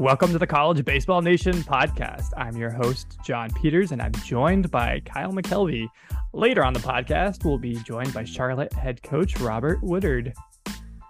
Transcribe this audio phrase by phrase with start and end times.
[0.00, 2.30] Welcome to the College Baseball Nation podcast.
[2.36, 5.88] I'm your host, John Peters, and I'm joined by Kyle McKelvey.
[6.32, 10.34] Later on the podcast, we'll be joined by Charlotte head coach Robert Woodard.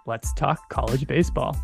[0.07, 1.55] Let's talk college baseball.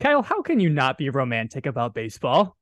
[0.00, 2.56] Kyle, how can you not be romantic about baseball?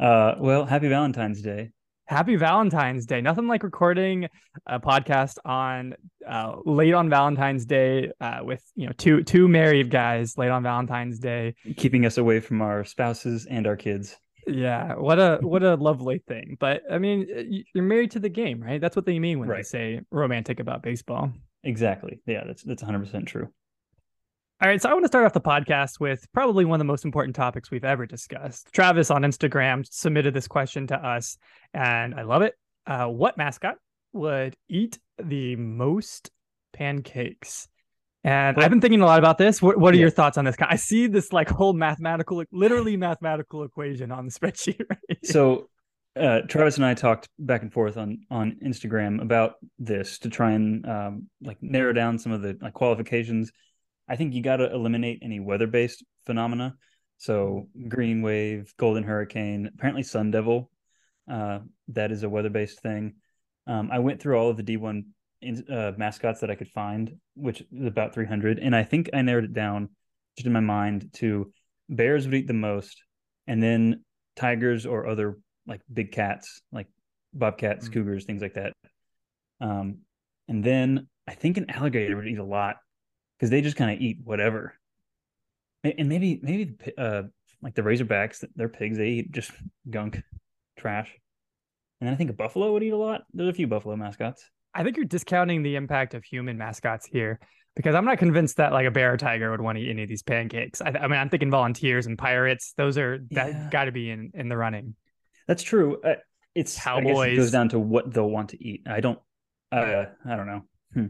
[0.00, 1.70] Uh, well, happy Valentine's Day.
[2.06, 3.20] Happy Valentine's Day.
[3.20, 4.28] Nothing like recording
[4.66, 5.94] a podcast on
[6.28, 10.62] uh, late on Valentine's Day uh, with you know two two married guys late on
[10.62, 14.16] Valentine's Day, keeping us away from our spouses and our kids.
[14.46, 16.56] Yeah, what a what a lovely thing.
[16.58, 18.80] But I mean, you're married to the game, right?
[18.80, 19.58] That's what they mean when right.
[19.58, 21.32] they say romantic about baseball.
[21.64, 22.20] Exactly.
[22.26, 23.48] Yeah, that's that's 100 percent true.
[24.62, 26.84] All right, so I want to start off the podcast with probably one of the
[26.84, 28.68] most important topics we've ever discussed.
[28.72, 31.36] Travis on Instagram submitted this question to us,
[31.74, 32.54] and I love it.
[32.86, 33.74] Uh, what mascot
[34.12, 36.30] would eat the most
[36.72, 37.66] pancakes?
[38.22, 39.60] And I've been thinking a lot about this.
[39.60, 40.02] What, what are yeah.
[40.02, 40.54] your thoughts on this?
[40.60, 44.80] I see this like whole mathematical, literally mathematical equation on the spreadsheet.
[44.88, 45.70] Right so
[46.14, 50.52] uh, Travis and I talked back and forth on on Instagram about this to try
[50.52, 53.50] and um, like narrow down some of the like qualifications
[54.08, 56.74] I think you got to eliminate any weather based phenomena.
[57.18, 60.70] So green wave, golden hurricane, apparently sun devil,
[61.30, 63.14] uh, that is a weather based thing.
[63.66, 65.04] Um, I went through all of the D1
[65.40, 69.22] in, uh, mascots that I could find, which is about 300, and I think I
[69.22, 69.90] narrowed it down
[70.36, 71.52] just in my mind to
[71.88, 73.00] bears would eat the most,
[73.46, 76.88] and then tigers or other like big cats, like
[77.32, 77.94] bobcats, mm-hmm.
[77.94, 78.72] cougars, things like that.
[79.60, 79.98] Um,
[80.48, 82.76] and then I think an alligator would eat a lot
[83.42, 84.72] because they just kind of eat whatever.
[85.82, 87.22] And maybe maybe uh
[87.60, 88.98] like the Razorbacks, they're pigs.
[88.98, 89.50] They eat just
[89.90, 90.22] gunk,
[90.78, 91.12] trash.
[92.00, 93.22] And then I think a buffalo would eat a lot.
[93.32, 94.48] There's a few buffalo mascots.
[94.72, 97.40] I think you're discounting the impact of human mascots here
[97.74, 100.04] because I'm not convinced that like a bear or tiger would want to eat any
[100.04, 100.80] of these pancakes.
[100.80, 102.74] I, I mean, I'm thinking volunteers and pirates.
[102.76, 103.68] Those are that yeah.
[103.72, 104.94] got to be in in the running.
[105.48, 106.00] That's true.
[106.00, 106.14] Uh,
[106.54, 107.32] it's cowboys.
[107.32, 108.82] It goes down to what they'll want to eat.
[108.86, 109.18] I don't.
[109.72, 110.62] Uh, I don't know.
[110.94, 111.06] Hmm.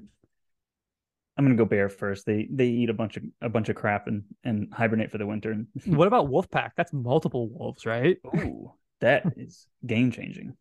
[1.36, 2.26] I'm gonna go bear first.
[2.26, 5.26] They they eat a bunch of a bunch of crap and and hibernate for the
[5.26, 5.64] winter.
[5.86, 6.74] what about wolf pack?
[6.76, 8.18] That's multiple wolves, right?
[8.36, 10.56] Ooh, that is game changing.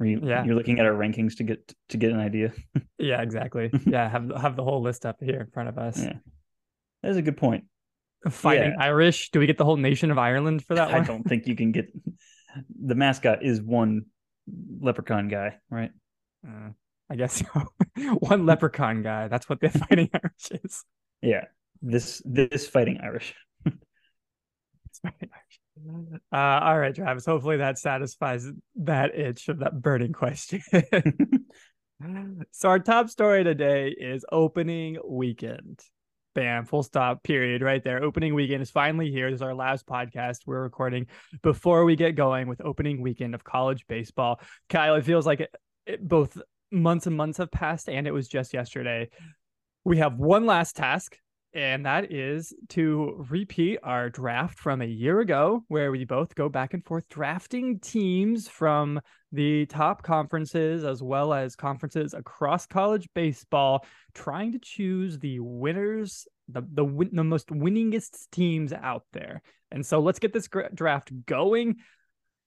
[0.00, 2.52] You, yeah, you're looking at our rankings to get to get an idea.
[2.98, 3.70] yeah, exactly.
[3.86, 6.02] Yeah, have have the whole list up here in front of us.
[6.02, 6.14] Yeah,
[7.02, 7.64] that's a good point.
[8.28, 8.84] Fighting yeah.
[8.84, 9.30] Irish.
[9.30, 11.02] Do we get the whole nation of Ireland for that one?
[11.02, 11.92] I don't think you can get.
[12.84, 14.06] The mascot is one
[14.80, 15.90] leprechaun guy, right?
[16.46, 16.70] Uh,
[17.10, 18.12] I guess so.
[18.20, 19.28] One leprechaun guy.
[19.28, 20.84] That's what the fighting Irish is.
[21.22, 21.44] Yeah.
[21.82, 23.34] This this fighting Irish.
[23.64, 23.80] fighting
[25.32, 26.20] Irish.
[26.32, 27.26] Uh, all right, Travis.
[27.26, 28.46] Hopefully that satisfies
[28.76, 30.62] that itch of that burning question.
[32.50, 35.80] so our top story today is opening weekend.
[36.34, 38.02] Bam, full stop, period, right there.
[38.02, 39.30] Opening weekend is finally here.
[39.30, 41.06] This is our last podcast we're recording
[41.42, 44.40] before we get going with opening weekend of college baseball.
[44.68, 45.54] Kyle, it feels like it,
[45.86, 46.38] it, both
[46.70, 49.08] months and months have passed, and it was just yesterday.
[49.84, 51.16] We have one last task,
[51.54, 56.48] and that is to repeat our draft from a year ago, where we both go
[56.48, 59.00] back and forth drafting teams from
[59.32, 63.84] the top conferences as well as conferences across college baseball,
[64.14, 69.42] trying to choose the winners, the the, win- the most winningest teams out there.
[69.70, 71.76] And so let's get this draft going.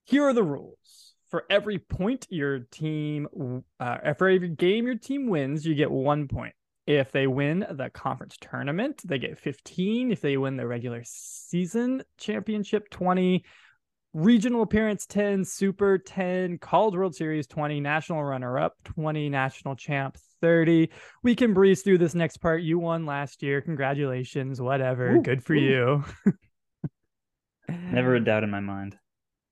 [0.06, 5.28] Here are the rules for every point your team, uh, for every game your team
[5.28, 6.53] wins, you get one point.
[6.88, 10.12] If they win the conference tournament, they get 15.
[10.12, 13.44] If they win the regular season championship, 20.
[14.16, 20.18] Regional appearance 10, Super 10, College World Series 20, National Runner Up 20, National Champ
[20.41, 20.89] 30.
[21.22, 22.63] We can breeze through this next part.
[22.63, 23.62] You won last year.
[23.62, 24.59] Congratulations.
[24.59, 25.18] Whatever.
[25.18, 26.03] Ooh, Good for ooh.
[26.25, 26.34] you.
[27.69, 28.97] Never a doubt in my mind.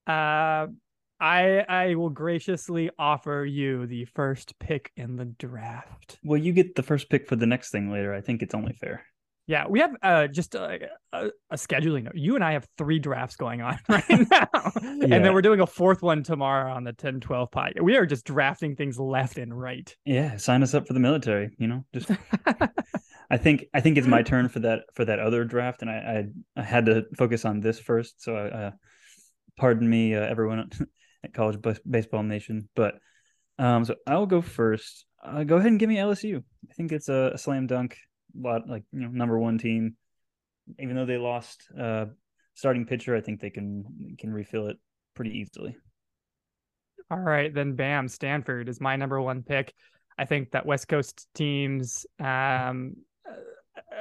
[0.07, 0.67] Uh,
[1.19, 6.19] I I will graciously offer you the first pick in the draft.
[6.23, 8.13] Well, you get the first pick for the next thing later.
[8.13, 9.03] I think it's only fair.
[9.47, 12.15] Yeah, we have uh, just a, a, a, scheduling note.
[12.15, 14.49] You and I have three drafts going on right now.
[14.51, 14.71] yeah.
[14.83, 17.73] And then we're doing a fourth one tomorrow on the 10 12 pod.
[17.81, 19.95] We are just drafting things left and right.
[20.03, 21.85] Yeah, sign us up for the military, you know.
[21.93, 22.11] Just
[23.29, 26.27] I think I think it's my turn for that for that other draft and I
[26.57, 28.71] I, I had to focus on this first, so I uh,
[29.57, 30.69] pardon me uh, everyone
[31.27, 31.59] at College
[31.89, 32.69] Baseball Nation.
[32.75, 32.95] But
[33.59, 35.05] um, so I'll go first.
[35.23, 36.43] Uh, go ahead and give me LSU.
[36.69, 37.97] I think it's a, a slam dunk.
[38.35, 39.95] Lot like you know number one team.
[40.79, 42.05] Even though they lost uh,
[42.53, 43.85] starting pitcher, I think they can
[44.19, 44.77] can refill it
[45.15, 45.75] pretty easily.
[47.09, 49.73] All right, then bam, Stanford is my number one pick.
[50.19, 52.95] I think that West Coast teams um,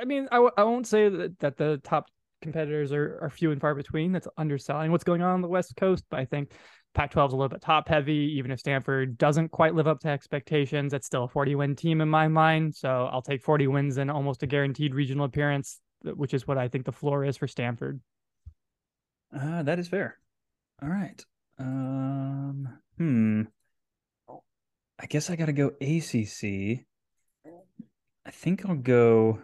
[0.01, 2.07] I mean, I w- I won't say that, that the top
[2.43, 4.13] competitors are, are few and far between.
[4.13, 6.05] That's underselling what's going on on the West Coast.
[6.11, 6.53] But I think
[6.97, 8.33] Pac 12 is a little bit top heavy.
[8.39, 12.01] Even if Stanford doesn't quite live up to expectations, it's still a 40 win team
[12.01, 12.75] in my mind.
[12.75, 16.69] So I'll take 40 wins and almost a guaranteed regional appearance, which is what I
[16.69, 18.01] think the floor is for Stanford.
[19.31, 20.19] Uh, that is fair.
[20.83, 21.23] All right.
[21.59, 23.43] Um, hmm.
[24.99, 26.87] I guess I got to go ACC.
[28.25, 29.43] I think I'll go.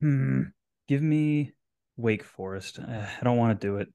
[0.00, 0.42] Hmm.
[0.88, 1.52] Give me
[1.96, 2.78] Wake Forest.
[2.78, 3.88] Uh, I don't want to do it.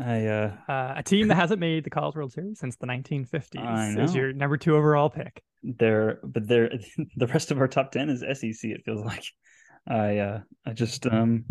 [0.00, 3.98] I uh, uh, a team that hasn't made the College World Series since the 1950s
[3.98, 5.42] is your number two overall pick.
[5.62, 6.70] They're but they're
[7.16, 8.70] the rest of our top ten is SEC.
[8.70, 9.24] It feels like.
[9.86, 11.46] I uh, I just um,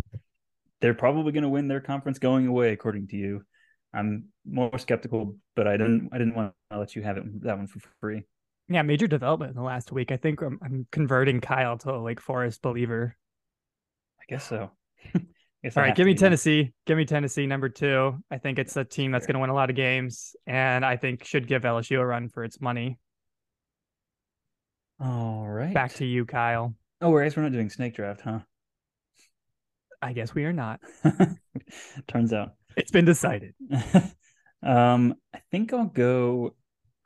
[0.80, 3.42] they're probably going to win their conference going away, according to you.
[3.94, 7.58] I'm more skeptical, but I didn't I didn't want to let you have it that
[7.58, 8.24] one for free.
[8.70, 10.12] Yeah, major development in the last week.
[10.12, 13.16] I think I'm, I'm converting Kyle to a Wake Forest believer.
[14.20, 14.72] I guess so.
[15.66, 16.64] All right, give me Tennessee.
[16.64, 16.74] That.
[16.86, 18.18] Give me Tennessee number two.
[18.32, 20.98] I think it's a team that's going to win a lot of games, and I
[20.98, 23.00] think should give LSU a run for its money.
[25.00, 26.76] All right, back to you, Kyle.
[27.02, 28.40] Oh, I guess we're not doing snake draft, huh?
[30.02, 30.80] I guess we are not.
[32.08, 33.56] Turns out it's been decided.
[34.64, 36.56] um, I think I'll go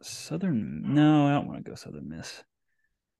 [0.01, 0.93] Southern.
[0.93, 2.43] No, I don't want to go Southern Miss.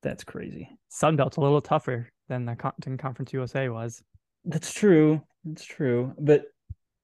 [0.04, 0.70] That's crazy.
[0.90, 4.04] Sun Belt's a little tougher than the Con- Conference USA was.
[4.46, 5.22] That's true.
[5.44, 6.14] That's true.
[6.20, 6.44] But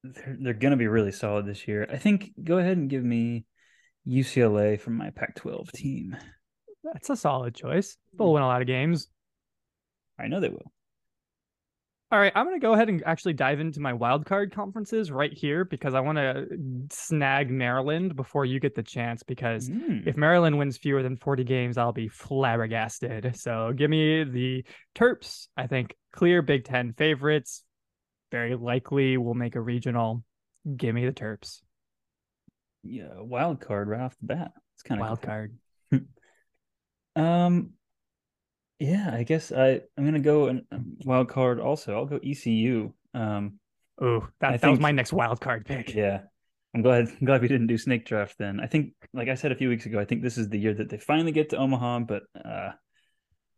[0.04, 1.86] they're they're gonna be really solid this year.
[1.90, 2.32] I think.
[2.42, 3.46] Go ahead and give me
[4.06, 6.16] UCLA from my Pac-12 team.
[6.84, 7.96] That's a solid choice.
[8.16, 9.08] They'll win a lot of games.
[10.18, 10.72] I know they will.
[12.10, 15.32] All right, I'm going to go ahead and actually dive into my wildcard conferences right
[15.32, 16.46] here because I want to
[16.90, 19.22] snag Maryland before you get the chance.
[19.22, 20.06] Because mm.
[20.06, 23.36] if Maryland wins fewer than 40 games, I'll be flabbergasted.
[23.36, 24.64] So give me the
[24.94, 25.48] Terps.
[25.54, 27.62] I think clear Big Ten favorites.
[28.32, 30.24] Very likely will make a regional.
[30.76, 31.60] Give me the Terps.
[32.82, 34.52] Yeah, wild card right off the bat.
[34.76, 35.28] It's kind of wild cool.
[35.28, 35.58] card.
[37.16, 37.72] um,
[38.78, 41.94] yeah, I guess I I'm gonna go and um, wild card also.
[41.94, 42.92] I'll go ECU.
[43.14, 43.58] Um,
[44.00, 45.94] oh, that, that think, was my next wild card pick.
[45.94, 46.22] Yeah,
[46.74, 48.60] I'm glad I'm glad we didn't do snake draft then.
[48.60, 50.74] I think, like I said a few weeks ago, I think this is the year
[50.74, 52.70] that they finally get to Omaha, but uh,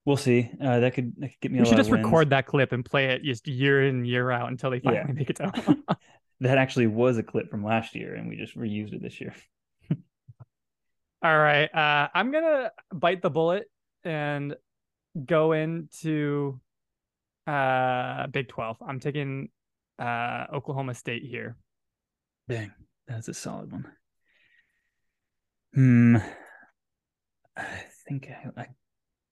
[0.07, 0.51] we'll see.
[0.61, 1.61] Uh, that could that could get me.
[1.61, 4.71] We should just record that clip and play it just year in year out until
[4.71, 5.13] they finally yeah.
[5.13, 5.95] make it to Omaha.
[6.41, 9.35] that actually was a clip from last year, and we just reused it this year.
[11.23, 13.67] All right, uh, I'm gonna bite the bullet
[14.03, 14.57] and
[15.27, 16.61] go into
[17.47, 18.77] uh Big 12.
[18.87, 19.49] I'm taking
[19.99, 21.57] uh Oklahoma State here.
[22.49, 22.73] Dang,
[23.07, 23.87] that's a solid one.
[25.75, 26.17] Hmm.
[27.57, 28.67] I think I, I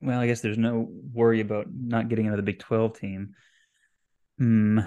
[0.01, 3.35] well, I guess there's no worry about not getting another Big 12 team.
[4.39, 4.81] Hmm.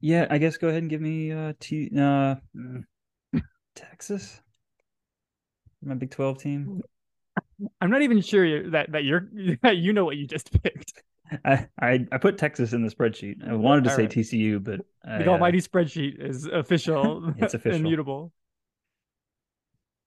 [0.00, 2.82] Yeah, I guess go ahead and give me uh T uh mm,
[3.76, 4.40] Texas.
[5.80, 6.82] My Big 12 team.
[7.80, 9.28] I'm not even sure that that you're
[9.62, 11.02] that you know what you just picked.
[11.44, 13.48] I, I, I put Texas in the spreadsheet.
[13.48, 14.12] I wanted to All say right.
[14.12, 17.32] TCU, but I, the almighty uh, spreadsheet is official.
[17.38, 18.32] it's official, immutable.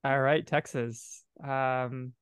[0.03, 1.23] All right, Texas.
[1.43, 2.13] Um,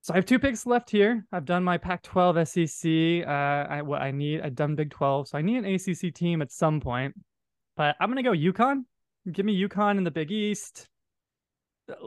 [0.00, 1.24] so I have two picks left here.
[1.30, 3.28] I've done my Pac-12 SEC.
[3.28, 3.30] Uh,
[3.72, 4.40] I what I need.
[4.40, 7.14] I've done Big 12, so I need an ACC team at some point.
[7.76, 8.82] But I'm gonna go UConn.
[9.30, 10.88] Give me UConn in the Big East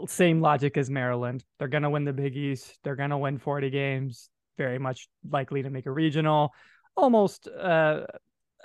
[0.08, 1.44] same logic as Maryland.
[1.60, 2.78] They're going to win the Big East.
[2.84, 6.54] They're going to win 40 games, very much likely to make a regional.
[6.96, 8.06] Almost uh,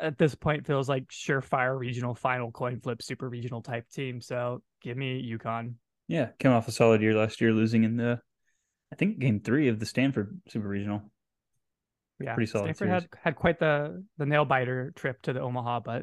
[0.00, 4.20] at this point feels like surefire regional final coin flip super regional type team.
[4.20, 5.74] So give me UConn.
[6.08, 8.20] Yeah, came off a solid year last year, losing in the
[8.92, 11.02] I think game three of the Stanford super regional.
[12.18, 12.64] Yeah, pretty solid.
[12.64, 13.02] Stanford series.
[13.02, 16.02] had had quite the the nail biter trip to the Omaha, but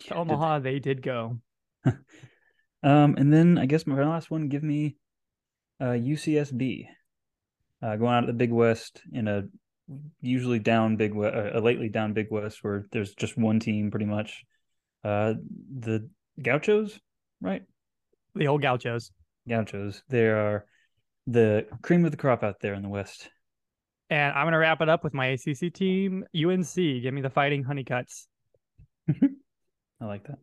[0.00, 1.38] to yeah, Omaha they did go.
[2.86, 4.94] Um, and then I guess my last one, give me
[5.80, 6.86] uh, UCSB.
[7.82, 9.42] Uh, going out of the Big West in a
[10.22, 13.90] usually down Big West, uh, a lately down Big West where there's just one team
[13.90, 14.44] pretty much.
[15.02, 15.34] Uh,
[15.78, 16.08] the
[16.40, 16.96] Gauchos,
[17.40, 17.62] right?
[18.36, 19.10] The old Gauchos.
[19.48, 20.02] Gauchos.
[20.08, 20.64] They are
[21.26, 23.28] the cream of the crop out there in the West.
[24.10, 26.74] And I'm going to wrap it up with my ACC team, UNC.
[26.76, 28.28] Give me the Fighting Honeycutts.
[29.10, 30.38] I like that.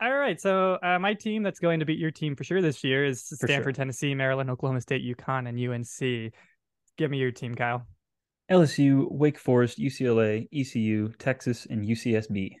[0.00, 0.38] All right.
[0.40, 3.22] So uh, my team that's going to beat your team for sure this year is
[3.24, 3.72] Stanford, sure.
[3.72, 6.32] Tennessee, Maryland, Oklahoma State, UConn, and UNC.
[6.98, 7.86] Give me your team, Kyle.
[8.50, 12.52] LSU, Wake Forest, UCLA, ECU, Texas, and UCSB.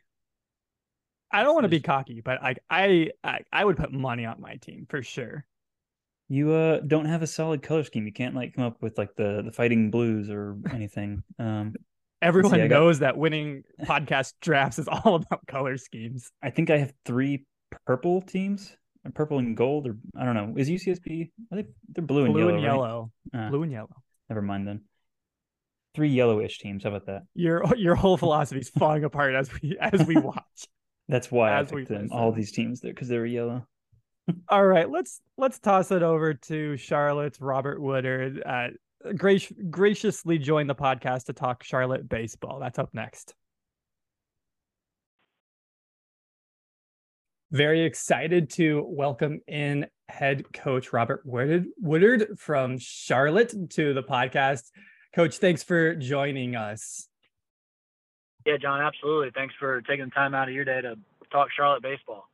[1.30, 4.40] I don't want to be cocky, but I, I I I would put money on
[4.40, 5.44] my team for sure.
[6.28, 8.06] You uh don't have a solid color scheme.
[8.06, 11.22] You can't like come up with like the the fighting blues or anything.
[11.38, 11.74] Um
[12.22, 16.30] Everyone see, I got- knows that winning podcast drafts is all about color schemes.
[16.42, 17.44] I think I have three
[17.86, 18.76] purple teams.
[19.06, 20.54] uh, Purple and gold, or I don't know.
[20.56, 21.30] Is UCSB?
[21.52, 21.66] Are they?
[21.90, 22.54] They're blue and Blue yellow.
[22.54, 22.72] and right?
[22.72, 23.10] yellow.
[23.34, 23.96] Ah, Blue and yellow.
[24.30, 24.80] Never mind then.
[25.94, 26.82] Three yellowish teams.
[26.84, 27.22] How about that?
[27.34, 30.66] Your your whole philosophy is falling apart as we as we watch.
[31.08, 33.66] That's why As I picked them, all these teams there because they were yellow.
[34.48, 38.42] All right, let's let's toss it over to Charlotte's Robert Woodard.
[38.44, 38.68] Uh,
[39.04, 42.58] grac- graciously joined the podcast to talk Charlotte baseball.
[42.60, 43.34] That's up next.
[47.52, 54.70] Very excited to welcome in head coach Robert Woodard, Woodard from Charlotte to the podcast.
[55.14, 57.08] Coach, thanks for joining us.
[58.44, 59.30] Yeah, John, absolutely.
[59.34, 60.96] Thanks for taking the time out of your day to
[61.30, 62.28] talk Charlotte baseball.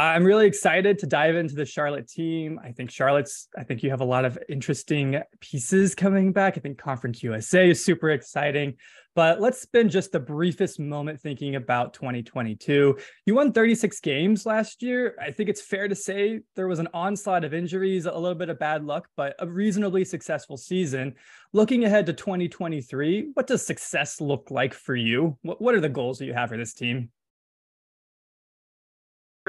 [0.00, 2.58] I'm really excited to dive into the Charlotte team.
[2.64, 6.56] I think Charlotte's, I think you have a lot of interesting pieces coming back.
[6.56, 8.76] I think Conference USA is super exciting.
[9.14, 12.96] But let's spend just the briefest moment thinking about 2022.
[13.26, 15.16] You won 36 games last year.
[15.20, 18.48] I think it's fair to say there was an onslaught of injuries, a little bit
[18.48, 21.14] of bad luck, but a reasonably successful season.
[21.52, 25.36] Looking ahead to 2023, what does success look like for you?
[25.42, 27.10] What, what are the goals that you have for this team?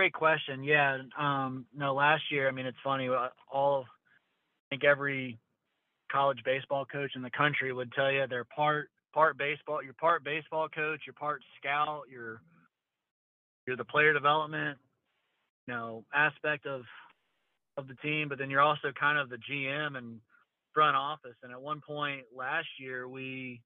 [0.01, 0.63] Great question.
[0.63, 0.97] Yeah.
[1.15, 3.07] Um, no, last year, I mean, it's funny.
[3.07, 5.37] uh, All, I think every
[6.11, 9.83] college baseball coach in the country would tell you they're part part baseball.
[9.83, 11.01] You're part baseball coach.
[11.05, 12.05] You're part scout.
[12.11, 12.41] You're
[13.67, 14.79] you're the player development,
[15.67, 16.81] you know, aspect of
[17.77, 18.27] of the team.
[18.27, 20.19] But then you're also kind of the GM and
[20.73, 21.35] front office.
[21.43, 23.61] And at one point last year, we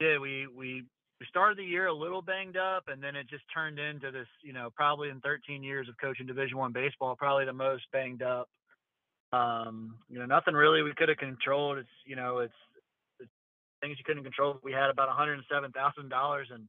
[0.00, 0.84] did we we
[1.20, 4.26] we started the year a little banged up and then it just turned into this
[4.42, 8.22] you know probably in 13 years of coaching division one baseball probably the most banged
[8.22, 8.48] up.
[9.32, 11.78] Um you know nothing really we could have controlled.
[11.78, 12.54] It's you know it's,
[13.20, 13.30] it's
[13.80, 14.58] things you couldn't control.
[14.62, 16.68] We had about 107000 dollars in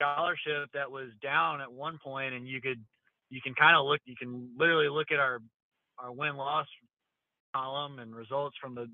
[0.00, 2.82] scholarship that was down at one point and you could
[3.28, 5.40] you can kind of look you can literally look at our
[5.98, 6.66] our win loss
[7.54, 8.86] column and results from the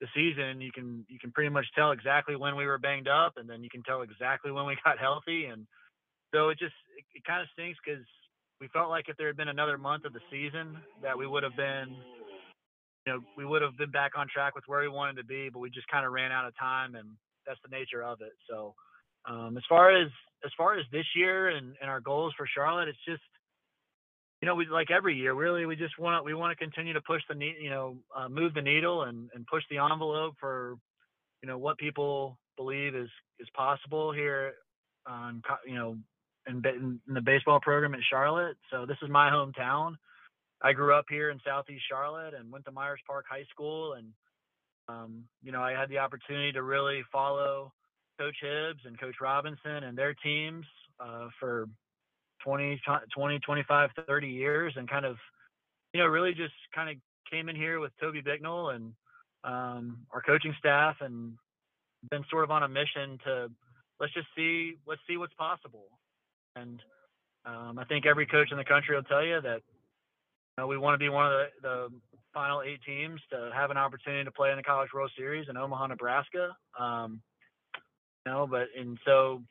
[0.00, 3.34] the season, you can you can pretty much tell exactly when we were banged up,
[3.36, 5.66] and then you can tell exactly when we got healthy, and
[6.34, 8.04] so it just it, it kind of stinks because
[8.60, 11.42] we felt like if there had been another month of the season, that we would
[11.42, 11.94] have been,
[13.06, 15.50] you know, we would have been back on track with where we wanted to be,
[15.52, 17.08] but we just kind of ran out of time, and
[17.46, 18.32] that's the nature of it.
[18.48, 18.74] So,
[19.28, 20.08] um, as far as
[20.44, 23.22] as far as this year and, and our goals for Charlotte, it's just
[24.46, 27.00] you know, we like every year, really, we just want we want to continue to
[27.00, 30.76] push the ne- you know, uh, move the needle and and push the envelope for,
[31.42, 33.08] you know, what people believe is
[33.40, 34.52] is possible here
[35.04, 35.96] on you know
[36.46, 38.56] in, in the baseball program at Charlotte.
[38.70, 39.96] So this is my hometown.
[40.62, 44.12] I grew up here in Southeast Charlotte and went to Myers Park High School, and
[44.88, 47.72] um, you know, I had the opportunity to really follow
[48.16, 50.64] Coach Hibbs and Coach Robinson and their teams
[51.00, 51.66] uh, for
[52.46, 52.80] 20,
[53.12, 55.16] 20, 25, 30 years and kind of,
[55.92, 56.96] you know, really just kind of
[57.30, 58.92] came in here with Toby Bicknell and
[59.42, 61.32] um, our coaching staff and
[62.10, 63.48] been sort of on a mission to
[63.98, 65.86] let's just see, let's see what's possible.
[66.54, 66.80] And
[67.44, 70.78] um, I think every coach in the country will tell you that you know, we
[70.78, 71.88] want to be one of the, the
[72.32, 75.56] final eight teams to have an opportunity to play in the College World Series in
[75.56, 76.56] Omaha, Nebraska.
[76.78, 77.20] Um,
[78.24, 79.42] you know, but and so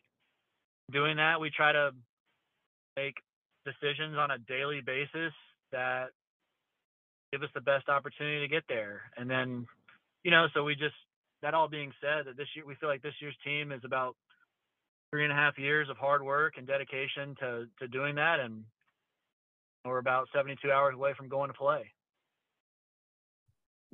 [0.91, 1.91] doing that, we try to
[2.95, 3.15] make
[3.65, 5.33] decisions on a daily basis
[5.71, 6.07] that
[7.31, 9.01] give us the best opportunity to get there.
[9.17, 9.65] And then,
[10.23, 10.95] you know, so we just
[11.41, 14.15] that all being said, that this year we feel like this year's team is about
[15.11, 18.63] three and a half years of hard work and dedication to to doing that, and
[19.83, 21.91] we're about 72 hours away from going to play.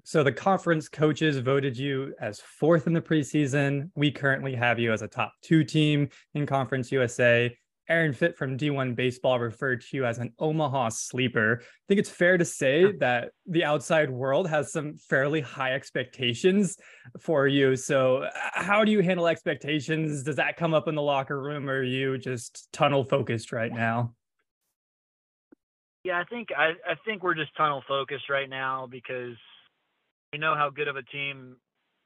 [0.04, 3.92] So the conference coaches voted you as fourth in the preseason.
[3.96, 7.56] We currently have you as a top two team in Conference USA.
[7.92, 11.60] Aaron Fitt from D1 Baseball referred to you as an Omaha sleeper.
[11.62, 16.78] I think it's fair to say that the outside world has some fairly high expectations
[17.20, 17.76] for you.
[17.76, 20.24] So, how do you handle expectations?
[20.24, 23.74] Does that come up in the locker room, or are you just tunnel focused right
[23.74, 24.14] now?
[26.06, 29.36] Yeah, I think I, I think we're just tunnel focused right now because
[30.32, 31.58] we know how good of a team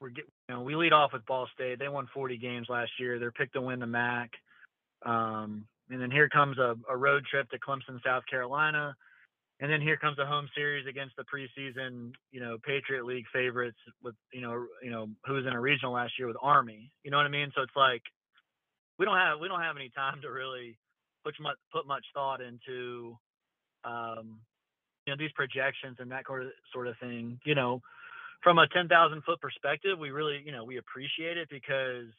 [0.01, 1.77] we're get, you know, we lead off with Ball State.
[1.77, 3.19] They won 40 games last year.
[3.19, 4.31] They're picked to win the MAC.
[5.05, 8.95] Um, and then here comes a, a road trip to Clemson, South Carolina.
[9.61, 13.77] And then here comes a home series against the preseason, you know, Patriot League favorites
[14.03, 16.91] with, you know, you know, who was in a regional last year with Army.
[17.03, 17.51] You know what I mean?
[17.55, 18.01] So it's like
[18.99, 20.77] we don't have we don't have any time to really
[21.23, 23.17] put much put much thought into
[23.85, 24.39] um,
[25.05, 26.23] you know these projections and that
[26.73, 27.39] sort of thing.
[27.45, 27.81] You know,
[28.43, 32.11] from a ten thousand foot perspective, we really you know we appreciate it because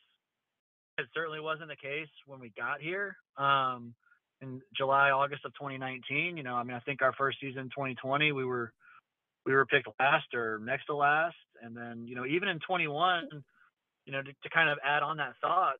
[0.98, 3.16] it certainly wasn't the case when we got here.
[3.36, 3.94] Um,
[4.42, 8.32] in July, August of 2019, you know, I mean, I think our first season, 2020,
[8.32, 8.72] we were
[9.44, 13.28] we were picked last or next to last, and then you know, even in 21,
[14.04, 15.76] you know, to, to kind of add on that thought,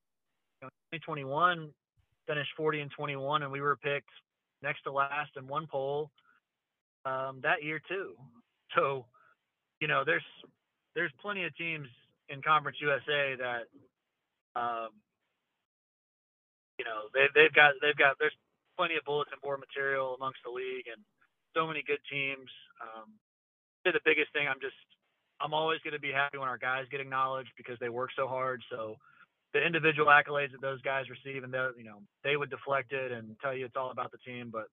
[0.61, 1.71] you know, 2021
[2.27, 4.09] finished 40 and 21, and we were picked
[4.63, 6.11] next to last in one poll
[7.05, 8.15] um, that year too.
[8.75, 9.07] So,
[9.81, 10.25] you know, there's
[10.95, 11.89] there's plenty of teams
[12.29, 14.89] in Conference USA that, um,
[16.87, 18.37] know, they they've got they've got there's
[18.79, 21.03] plenty of bulletin board material amongst the league and
[21.57, 22.51] so many good teams.
[22.81, 23.13] Um,
[23.85, 24.77] the biggest thing I'm just
[25.41, 28.27] I'm always going to be happy when our guys get acknowledged because they work so
[28.27, 28.63] hard.
[28.71, 28.97] So
[29.53, 33.37] the individual accolades that those guys receive, and you know, they would deflect it and
[33.41, 34.51] tell you it's all about the team.
[34.53, 34.67] But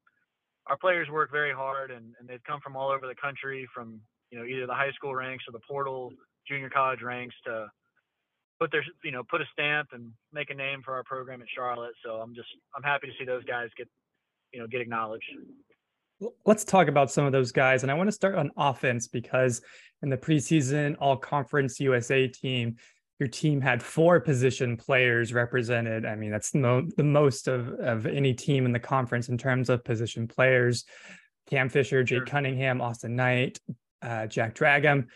[0.67, 4.00] our players work very hard, and, and they've come from all over the country, from
[4.32, 6.12] you know either the high school ranks or the portal,
[6.48, 7.67] junior college ranks, to
[8.63, 11.48] put their you know put a stamp and make a name for our program at
[11.53, 11.93] Charlotte.
[12.05, 13.89] So I'm just I'm happy to see those guys get
[14.53, 15.25] you know get acknowledged.
[16.46, 19.62] Let's talk about some of those guys, and I want to start on offense because
[20.01, 22.77] in the preseason All Conference USA team,
[23.20, 26.05] your team had four position players represented.
[26.05, 29.70] I mean, that's the, the most of, of any team in the conference in terms
[29.70, 30.86] of position players.
[31.50, 32.25] Cam Fisher, Jake sure.
[32.25, 33.60] Cunningham, Austin Knight,
[34.01, 35.08] uh, Jack Dragum.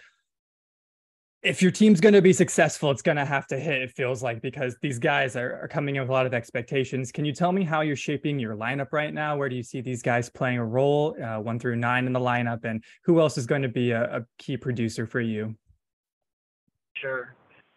[1.47, 4.21] If your team's going to be successful, it's going to have to hit, it feels
[4.21, 7.09] like, because these guys are, are coming in with a lot of expectations.
[7.09, 9.37] Can you tell me how you're shaping your lineup right now?
[9.37, 12.19] Where do you see these guys playing a role, uh, one through nine in the
[12.19, 12.65] lineup?
[12.65, 15.55] And who else is going to be a, a key producer for you?
[16.97, 17.33] Sure.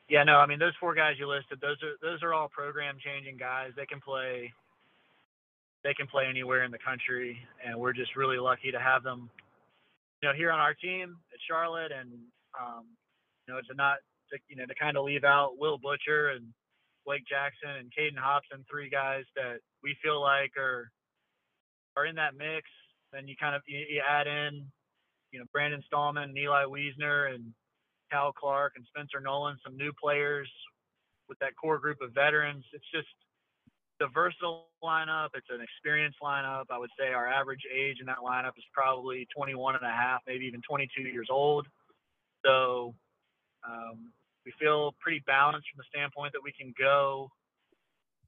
[0.09, 2.97] Yeah, no, I mean those four guys you listed, those are those are all program
[2.99, 3.71] changing guys.
[3.77, 4.53] They can play
[5.85, 9.31] they can play anywhere in the country and we're just really lucky to have them
[10.21, 12.11] you know here on our team at Charlotte and
[12.61, 12.87] um,
[13.47, 13.99] you know to not
[14.33, 16.47] to, you know to kind of leave out Will Butcher and
[17.07, 20.91] Blake Jackson and Caden Hobson, three guys that we feel like are
[21.97, 22.69] are in that mix.
[23.13, 24.67] Then you kind of you, you add in
[25.33, 27.53] you know Brandon Stallman, and Eli Wiesner, and
[28.11, 30.51] Cal Clark and Spencer Nolan, some new players
[31.29, 32.65] with that core group of veterans.
[32.73, 33.09] It's just
[34.01, 35.29] the versatile lineup.
[35.35, 36.65] It's an experienced lineup.
[36.71, 40.21] I would say our average age in that lineup is probably 21 and a half,
[40.27, 41.67] maybe even 22 years old.
[42.45, 42.95] So
[43.67, 44.13] um,
[44.45, 47.29] we feel pretty balanced from the standpoint that we can go.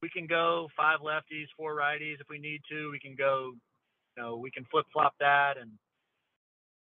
[0.03, 2.91] We can go five lefties, four righties if we need to.
[2.91, 3.55] We can go,
[4.17, 5.71] you know, we can flip flop that and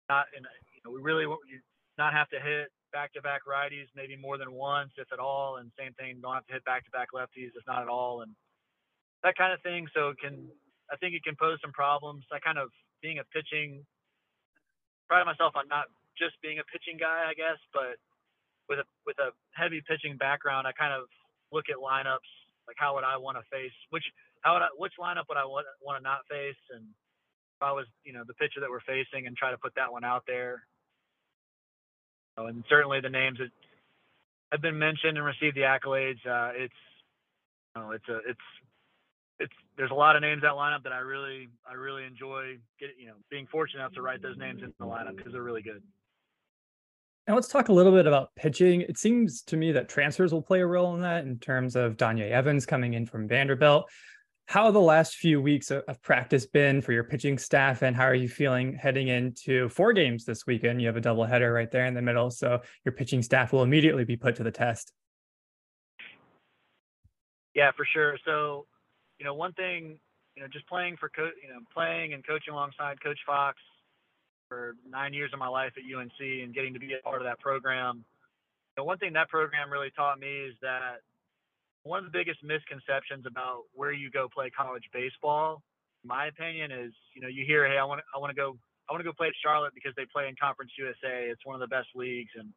[0.10, 0.26] not.
[0.36, 1.26] And you know, we really
[1.98, 5.92] not have to hit back-to-back righties maybe more than once, if at all, and same
[6.00, 8.32] thing, don't have to hit back-to-back lefties, if not at all, and
[9.24, 9.88] that kind of thing.
[9.94, 10.48] So it can,
[10.88, 12.24] I think it can pose some problems.
[12.32, 12.72] I kind of
[13.04, 13.84] being a pitching,
[15.12, 18.00] pride myself on not just being a pitching guy, I guess, but
[18.70, 21.08] with a with a heavy pitching background, I kind of
[21.52, 22.32] look at lineups
[22.68, 24.04] like how would I want to face which
[24.42, 27.72] how would I, which lineup would I want want to not face, and if I
[27.72, 30.24] was you know the pitcher that we're facing, and try to put that one out
[30.28, 30.66] there
[32.38, 33.50] and certainly the names that
[34.52, 36.20] have been mentioned and received the accolades.
[36.26, 36.74] Uh, it's
[37.76, 38.48] you know, it's a it's
[39.40, 42.96] it's there's a lot of names that lineup that I really I really enjoy getting
[43.00, 45.62] you know being fortunate enough to write those names in the lineup because they're really
[45.62, 45.82] good.
[47.28, 48.82] Now let's talk a little bit about pitching.
[48.82, 51.98] It seems to me that transfers will play a role in that in terms of
[51.98, 53.90] Danye Evans coming in from Vanderbilt.
[54.48, 58.04] How have the last few weeks of, practice been for your pitching staff and how
[58.04, 60.80] are you feeling heading into four games this weekend?
[60.82, 63.64] You have a double header right there in the middle so your pitching staff will
[63.64, 64.94] immediately be put to the test.
[67.56, 68.20] Yeah for sure.
[68.24, 68.68] So
[69.18, 69.98] you know one thing
[70.36, 73.58] you know just playing for co- you know playing and coaching alongside coach fox
[74.48, 77.26] for nine years of my life at unc and getting to be a part of
[77.26, 78.06] that program
[78.78, 81.00] know, one thing that program really taught me is that
[81.84, 85.62] one of the biggest misconceptions about where you go play college baseball,
[86.04, 88.58] in my opinion, is you know you hear, hey, I want I want to go
[88.90, 91.30] I want to go play at Charlotte because they play in Conference USA.
[91.30, 92.50] It's one of the best leagues and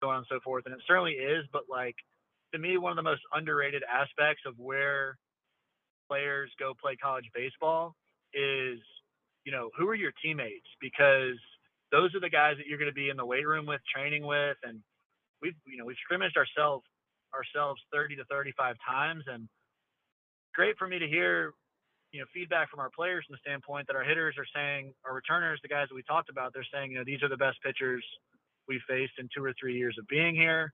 [0.00, 0.66] so on and so forth.
[0.66, 1.96] And it certainly is, but like
[2.52, 5.16] to me, one of the most underrated aspects of where
[6.08, 7.94] players go play college baseball
[8.34, 8.78] is
[9.44, 11.38] you know who are your teammates because
[11.90, 14.26] those are the guys that you're going to be in the weight room with, training
[14.26, 14.80] with, and
[15.40, 16.84] we've you know we've scrimmaged ourselves
[17.34, 19.24] ourselves 30 to 35 times.
[19.26, 19.48] And
[20.54, 21.52] great for me to hear,
[22.12, 25.14] you know, feedback from our players from the standpoint that our hitters are saying, our
[25.14, 27.58] returners, the guys that we talked about, they're saying, you know, these are the best
[27.64, 28.04] pitchers
[28.68, 30.72] we've faced in two or three years of being here.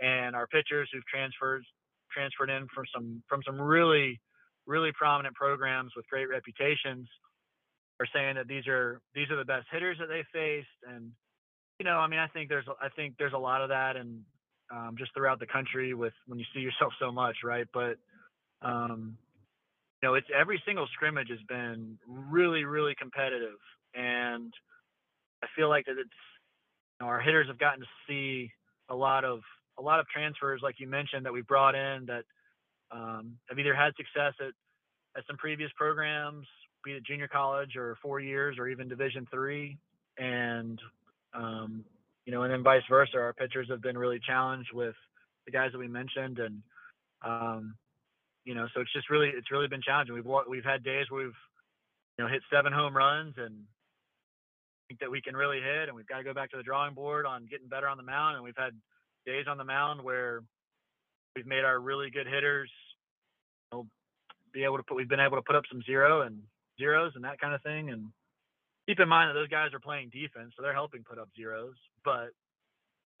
[0.00, 1.64] And our pitchers who've transferred
[2.12, 4.20] transferred in from some from some really
[4.66, 7.06] really prominent programs with great reputations
[8.00, 11.12] are saying that these are these are the best hitters that they faced, and
[11.78, 14.22] you know, I mean, I think there's I think there's a lot of that, and
[14.72, 17.66] um, just throughout the country with when you see yourself so much, right?
[17.72, 17.98] But
[18.62, 19.18] um,
[20.02, 23.58] you know, it's every single scrimmage has been really, really competitive,
[23.94, 24.52] and
[25.42, 26.10] I feel like that it's
[27.00, 28.50] you know, our hitters have gotten to see
[28.88, 29.40] a lot of
[29.78, 32.24] a lot of transfers, like you mentioned, that we brought in that
[32.92, 34.52] um, have either had success at
[35.16, 36.46] at some previous programs,
[36.84, 39.78] be it junior college or four years or even Division three,
[40.18, 40.78] and
[41.34, 41.84] um,
[42.24, 43.16] you know, and then vice versa.
[43.16, 44.94] Our pitchers have been really challenged with
[45.46, 46.62] the guys that we mentioned, and
[47.24, 47.74] um,
[48.44, 50.14] you know, so it's just really it's really been challenging.
[50.14, 51.40] We've we've had days where we've
[52.18, 53.64] you know hit seven home runs and
[54.88, 56.94] think that we can really hit, and we've got to go back to the drawing
[56.94, 58.36] board on getting better on the mound.
[58.36, 58.72] And we've had
[59.24, 60.42] days on the mound where
[61.36, 62.70] we've made our really good hitters
[63.72, 63.86] you know,
[64.52, 66.42] be able to put we've been able to put up some zero and
[66.80, 68.08] zeros and that kind of thing and
[68.88, 71.76] keep in mind that those guys are playing defense so they're helping put up zeros
[72.04, 72.34] but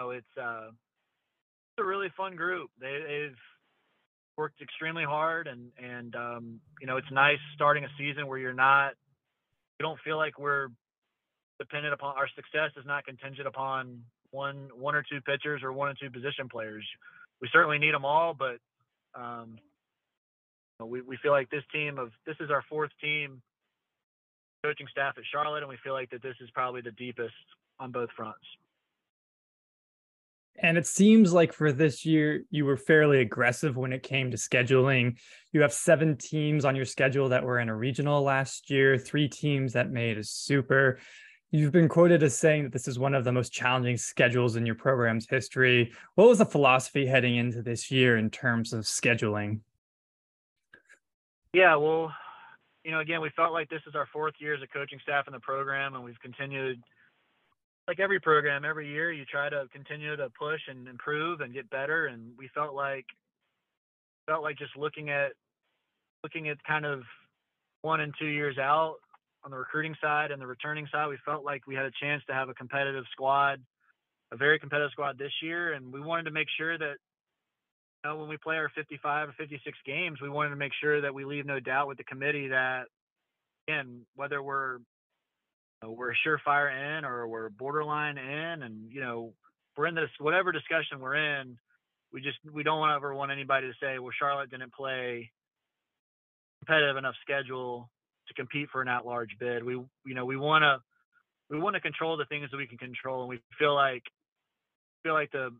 [0.00, 3.38] know, it's uh it's a really fun group they, they've
[4.36, 8.54] worked extremely hard and and um, you know it's nice starting a season where you're
[8.54, 8.94] not
[9.78, 10.68] you don't feel like we're
[11.58, 15.88] dependent upon our success is not contingent upon one one or two pitchers or one
[15.88, 16.86] or two position players.
[17.40, 18.56] We certainly need them all, but
[19.14, 19.58] um,
[20.84, 23.42] we we feel like this team of this is our fourth team
[24.62, 27.34] coaching staff at Charlotte, and we feel like that this is probably the deepest
[27.78, 28.38] on both fronts.
[30.62, 34.36] And it seems like for this year, you were fairly aggressive when it came to
[34.36, 35.16] scheduling.
[35.52, 39.28] You have seven teams on your schedule that were in a regional last year, three
[39.28, 40.98] teams that made a super.
[41.50, 44.66] You've been quoted as saying that this is one of the most challenging schedules in
[44.66, 45.92] your program's history.
[46.14, 49.60] What was the philosophy heading into this year in terms of scheduling?
[51.54, 52.12] Yeah, well,
[52.84, 55.26] you know, again, we felt like this is our fourth year as a coaching staff
[55.26, 56.82] in the program, and we've continued,
[57.86, 61.68] like every program, every year, you try to continue to push and improve and get
[61.70, 62.06] better.
[62.06, 63.06] And we felt like,
[64.26, 65.32] felt like just looking at,
[66.22, 67.02] looking at kind of
[67.82, 68.96] one and two years out,
[69.44, 72.22] on the recruiting side and the returning side, we felt like we had a chance
[72.26, 73.60] to have a competitive squad,
[74.32, 76.96] a very competitive squad this year, and we wanted to make sure that
[78.04, 81.14] know, when we play our 55 or 56 games, we wanted to make sure that
[81.14, 82.84] we leave no doubt with the committee that,
[83.68, 84.76] again, whether we're
[85.82, 89.32] you know, we're surefire in or we're borderline in, and you know,
[89.76, 91.58] we're in this whatever discussion we're in,
[92.12, 95.30] we just we don't ever want anybody to say, well, Charlotte didn't play
[96.60, 97.88] competitive enough schedule
[98.28, 99.64] to compete for an at-large bid.
[99.64, 100.78] We you know we want to
[101.48, 104.02] we want to control the things that we can control, and we feel like
[105.02, 105.50] feel like the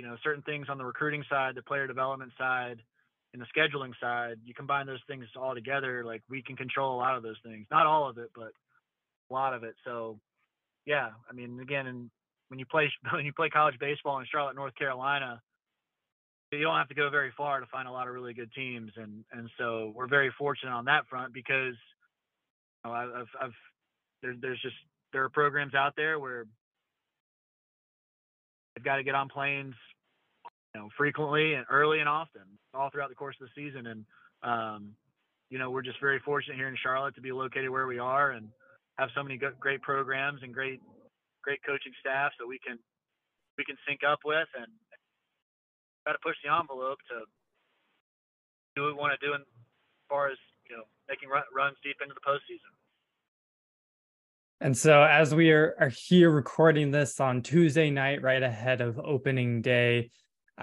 [0.00, 2.80] you know certain things on the recruiting side, the player development side,
[3.34, 4.36] and the scheduling side.
[4.46, 7.66] You combine those things all together, like we can control a lot of those things.
[7.70, 8.52] Not all of it, but
[9.30, 9.74] a lot of it.
[9.84, 10.18] So
[10.86, 12.10] yeah, I mean, again, and
[12.48, 15.42] when you play when you play college baseball in Charlotte, North Carolina,
[16.50, 18.92] you don't have to go very far to find a lot of really good teams,
[18.96, 21.74] and and so we're very fortunate on that front because
[22.84, 23.52] you know, I've, I've
[24.22, 24.76] there, there's just
[25.12, 26.46] there are programs out there where
[28.80, 29.74] they've got to get on planes,
[30.74, 33.86] you know, frequently and early and often, all throughout the course of the season.
[33.86, 34.04] And
[34.42, 34.96] um,
[35.50, 38.32] you know, we're just very fortunate here in Charlotte to be located where we are
[38.32, 38.48] and
[38.96, 40.80] have so many great programs and great
[41.44, 42.78] great coaching staffs that we can
[43.58, 44.68] we can sync up with and
[46.06, 47.24] got to push the envelope to
[48.76, 50.38] do what we want to do in, as far as
[50.70, 52.72] you know making runs deep into the postseason.
[54.62, 58.98] And so, as we are, are here recording this on Tuesday night, right ahead of
[58.98, 60.10] opening day,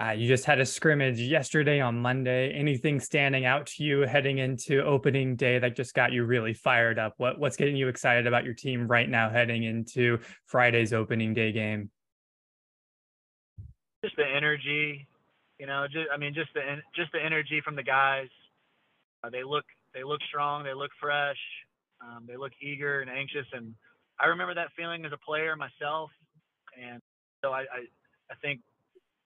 [0.00, 2.52] uh, you just had a scrimmage yesterday on Monday.
[2.52, 7.00] Anything standing out to you heading into opening day that just got you really fired
[7.00, 7.14] up?
[7.16, 11.50] What what's getting you excited about your team right now heading into Friday's opening day
[11.50, 11.90] game?
[14.04, 15.08] Just the energy,
[15.58, 15.86] you know.
[15.90, 16.60] Just I mean, just the
[16.94, 18.28] just the energy from the guys.
[19.24, 20.62] Uh, they look they look strong.
[20.62, 21.36] They look fresh.
[22.00, 23.46] Um, they look eager and anxious.
[23.52, 23.74] And
[24.20, 26.10] I remember that feeling as a player myself.
[26.80, 27.00] And
[27.42, 27.80] so I, I,
[28.30, 28.60] I think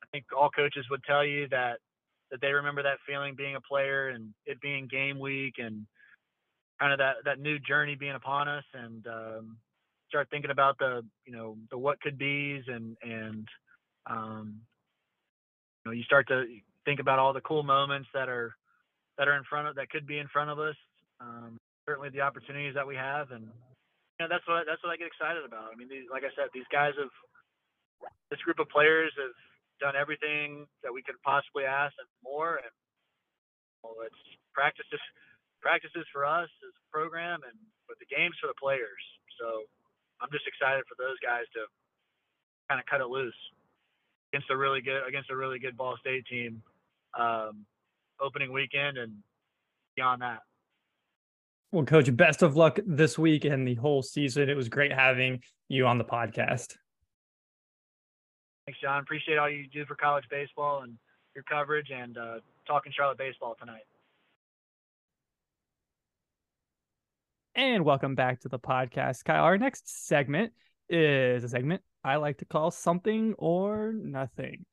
[0.03, 1.79] I think all coaches would tell you that
[2.31, 5.87] that they remember that feeling being a player and it being game week and
[6.81, 9.57] kind of that that new journey being upon us and um,
[10.09, 13.49] start thinking about the you know the what could be's and and
[14.07, 14.61] um,
[15.85, 16.45] you know you start to
[16.85, 18.55] think about all the cool moments that are
[19.19, 20.77] that are in front of that could be in front of us.
[21.21, 23.49] Um, certainly the opportunities that we have, and
[24.23, 25.71] know, that's what that's what I get excited about.
[25.71, 27.13] I mean, these, like I said, these guys have
[28.31, 29.37] this group of players have
[29.83, 32.73] done everything that we could possibly ask and more, and
[33.83, 34.23] well, it's
[34.55, 35.05] practice just
[35.61, 39.03] practices for us as a program and but the games for the players.
[39.39, 39.67] So
[40.23, 41.67] I'm just excited for those guys to
[42.71, 43.37] kind of cut it loose
[44.33, 46.63] against a really good against a really good Ball State team
[47.19, 47.67] um,
[48.21, 49.13] opening weekend and
[49.97, 50.47] beyond that.
[51.73, 54.51] Well, coach, best of luck this week and the whole season.
[54.51, 56.75] It was great having you on the podcast.
[58.67, 59.01] Thanks, John.
[59.01, 60.99] Appreciate all you do for college baseball and
[61.35, 62.35] your coverage and uh,
[62.67, 63.85] talking Charlotte baseball tonight.
[67.55, 69.43] And welcome back to the podcast, Kyle.
[69.43, 70.53] Our next segment
[70.91, 74.67] is a segment I like to call something or nothing.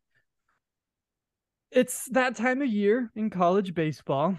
[1.72, 4.38] It's that time of year in college baseball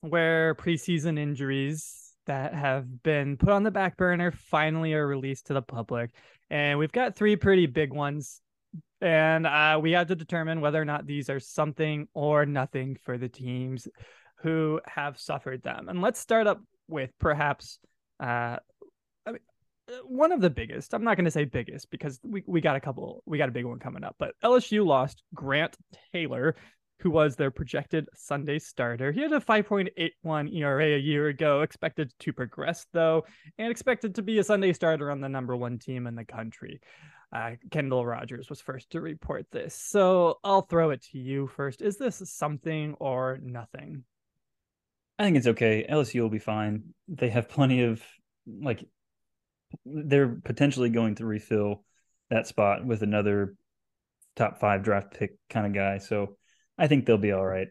[0.00, 5.54] where preseason injuries that have been put on the back burner finally are released to
[5.54, 6.10] the public.
[6.50, 8.40] And we've got three pretty big ones.
[9.00, 13.16] And uh, we have to determine whether or not these are something or nothing for
[13.16, 13.88] the teams
[14.42, 15.88] who have suffered them.
[15.88, 17.78] And let's start up with perhaps
[18.20, 18.56] uh,
[19.26, 19.40] I mean,
[20.04, 20.94] one of the biggest.
[20.94, 23.52] I'm not going to say biggest because we, we got a couple, we got a
[23.52, 24.16] big one coming up.
[24.18, 25.76] But LSU lost Grant
[26.12, 26.56] Taylor,
[27.00, 29.12] who was their projected Sunday starter.
[29.12, 33.24] He had a 5.81 ERA a year ago, expected to progress though,
[33.56, 36.80] and expected to be a Sunday starter on the number one team in the country.
[37.32, 39.74] Uh, Kendall Rogers was first to report this.
[39.74, 41.82] So I'll throw it to you first.
[41.82, 44.04] Is this something or nothing?
[45.18, 45.86] I think it's okay.
[45.88, 46.94] LSU will be fine.
[47.08, 48.02] They have plenty of
[48.46, 48.84] like
[49.84, 51.84] they're potentially going to refill
[52.30, 53.54] that spot with another
[54.36, 55.98] top five draft pick kind of guy.
[55.98, 56.36] So
[56.78, 57.68] I think they'll be all right.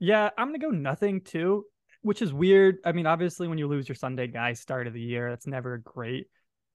[0.00, 1.64] Yeah, I'm gonna go nothing too,
[2.02, 2.78] which is weird.
[2.84, 5.78] I mean, obviously, when you lose your Sunday guy start of the year, that's never
[5.78, 6.26] great.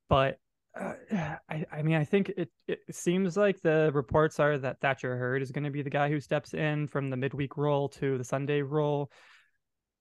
[0.10, 0.38] But
[0.80, 0.94] uh,
[1.50, 5.42] I, I mean, I think it, it seems like the reports are that Thatcher Hurd
[5.42, 8.24] is going to be the guy who steps in from the midweek role to the
[8.24, 9.12] Sunday role.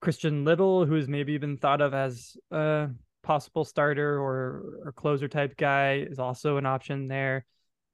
[0.01, 2.89] Christian Little, who's maybe been thought of as a
[3.23, 7.45] possible starter or, or closer type guy, is also an option there.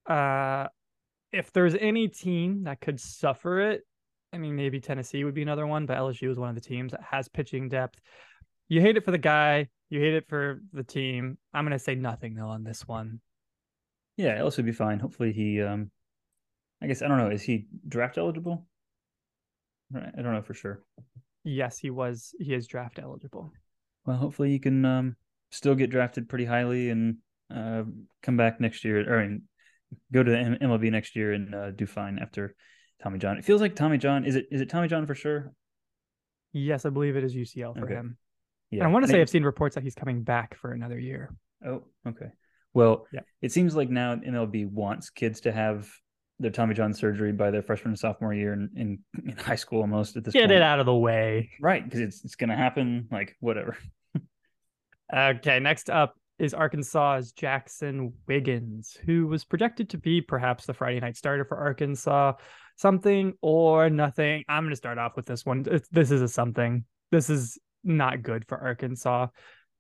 [0.08, 0.68] Uh,
[1.32, 3.82] if there's any team that could suffer it,
[4.34, 6.92] I mean, maybe Tennessee would be another one, but LSU is one of the teams
[6.92, 8.00] that has pitching depth.
[8.68, 11.38] You hate it for the guy, you hate it for the team.
[11.54, 13.22] I'm gonna say nothing though on this one.
[14.18, 15.00] Yeah, LSU would be fine.
[15.00, 15.90] Hopefully he um
[16.82, 18.66] I guess I don't know, is he draft eligible?
[19.96, 20.84] I don't know for sure
[21.44, 22.34] yes, he was.
[22.40, 23.52] He is draft eligible.
[24.06, 25.16] Well, hopefully you can um,
[25.52, 27.18] still get drafted pretty highly and
[27.54, 27.84] uh,
[28.24, 29.44] come back next year, or I mean,
[30.12, 32.56] go to the MLB next year and uh, do fine after
[33.02, 33.38] Tommy John.
[33.38, 34.26] It feels like Tommy John.
[34.26, 34.48] Is it?
[34.52, 35.54] Is it Tommy John for sure?
[36.52, 37.96] Yes, I believe it is UCL for okay.
[37.96, 38.18] him.
[38.72, 41.00] Yeah, and I want to say I've seen reports that he's coming back for another
[41.00, 41.34] year.
[41.66, 42.28] Oh, okay.
[42.74, 43.22] Well, yeah.
[43.42, 45.90] it seems like now MLB wants kids to have
[46.40, 49.82] their Tommy John surgery by their freshman and sophomore year in, in, in high school
[49.82, 50.44] almost at this point.
[50.44, 50.58] Get point.
[50.58, 51.50] it out of the way.
[51.60, 53.78] Right, because it's it's gonna happen, like whatever.
[55.14, 61.00] okay, next up is Arkansas's Jaxon Wiggins, who was projected to be perhaps the Friday
[61.00, 62.34] night starter for Arkansas.
[62.78, 64.46] Something or nothing.
[64.48, 65.66] I'm going to start off with this one.
[65.92, 66.86] This is a something.
[67.12, 69.28] This is not good for Arkansas.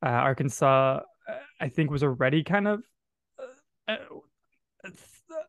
[0.05, 2.81] Uh, Arkansas, uh, I think, was already kind of
[3.87, 3.95] uh,
[4.83, 4.89] uh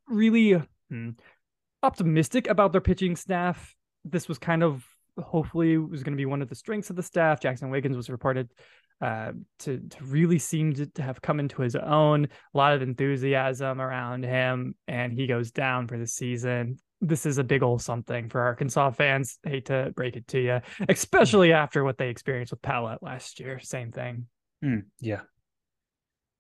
[0.09, 1.11] really hmm,
[1.83, 3.75] optimistic about their pitching staff.
[4.05, 4.85] This was kind of
[5.19, 7.41] hopefully was going to be one of the strengths of the staff.
[7.41, 8.49] Jaxon Wiggins was reported
[9.01, 12.25] uh, to to really seem to, to, have come into his own.
[12.25, 16.79] A lot of enthusiasm around him, and he goes down for the season.
[17.01, 19.39] This is a big old something for Arkansas fans.
[19.43, 23.59] Hate to break it to you, especially after what they experienced with Pallette last year.
[23.59, 24.27] Same thing.
[24.63, 25.23] Mm, yeah,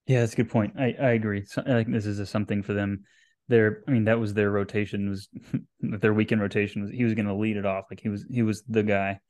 [0.06, 0.74] yeah, that's a good point.
[0.78, 1.44] I I agree.
[1.46, 3.04] So, I think this is a something for them
[3.50, 5.28] their I mean that was their rotation was
[5.80, 8.42] their weekend rotation was he was going to lead it off like he was he
[8.42, 9.20] was the guy.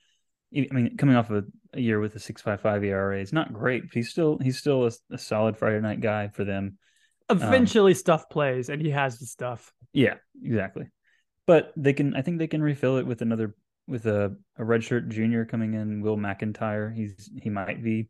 [0.54, 3.94] I mean coming off of a, year with a 6.55 ERA it's not great but
[3.94, 6.78] he's still he's still a, a solid Friday night guy for them.
[7.28, 9.72] Eventually um, stuff plays and he has the stuff.
[9.92, 10.88] Yeah, exactly.
[11.46, 13.54] But they can I think they can refill it with another
[13.86, 16.94] with a a redshirt junior coming in Will McEntire.
[16.94, 18.08] He's he might be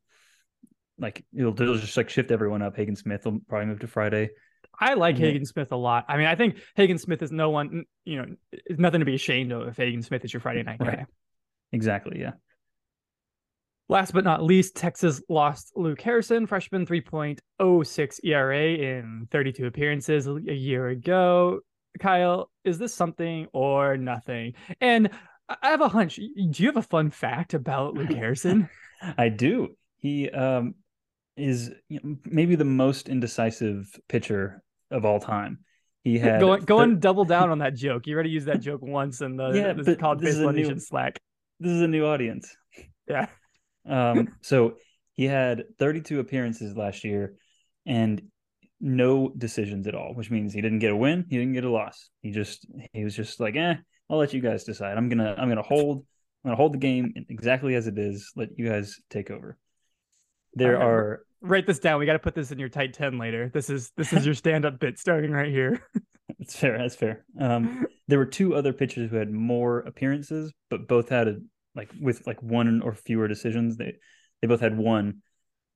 [0.98, 2.76] like it'll, it'll just like shift everyone up.
[2.76, 4.30] Hagen Smith will probably move to Friday.
[4.78, 5.26] I like yeah.
[5.26, 6.06] Hagen Smith a lot.
[6.08, 9.14] I mean, I think Hagen Smith is no one, you know, it's nothing to be
[9.14, 11.06] ashamed of if Hagen Smith is your Friday night right.
[11.72, 12.20] Exactly.
[12.20, 12.32] Yeah.
[13.88, 20.54] Last but not least, Texas lost Luke Harrison, freshman 3.06 ERA in 32 appearances a
[20.54, 21.60] year ago.
[21.98, 24.54] Kyle, is this something or nothing?
[24.80, 25.10] And
[25.48, 26.16] I have a hunch.
[26.16, 28.68] Do you have a fun fact about Luke Harrison?
[29.18, 29.74] I do.
[29.96, 30.74] He um,
[31.36, 31.72] is
[32.24, 35.58] maybe the most indecisive pitcher of all time.
[36.04, 38.06] He had go, go and double down on that joke.
[38.06, 41.18] You already used that joke once in the yeah, the college baseball nation Slack.
[41.60, 42.54] This is a new audience.
[43.08, 43.26] Yeah.
[43.88, 44.74] Um, so
[45.14, 47.36] he had 32 appearances last year
[47.86, 48.20] and
[48.78, 51.70] no decisions at all, which means he didn't get a win, he didn't get a
[51.70, 52.10] loss.
[52.20, 53.76] He just he was just like, eh,
[54.10, 54.98] I'll let you guys decide.
[54.98, 56.04] I'm gonna I'm gonna hold
[56.44, 58.30] I'm gonna hold the game exactly as it is.
[58.36, 59.56] Let you guys take over.
[60.52, 61.98] There right, are Write this down.
[61.98, 63.50] We got to put this in your tight 10 later.
[63.52, 65.80] This is this is your stand-up bit starting right here.
[66.40, 66.78] that's fair.
[66.78, 67.24] That's fair.
[67.38, 71.36] Um, there were two other pitchers who had more appearances, but both had a
[71.74, 73.76] like with like one or fewer decisions.
[73.76, 73.94] They
[74.40, 75.22] they both had one.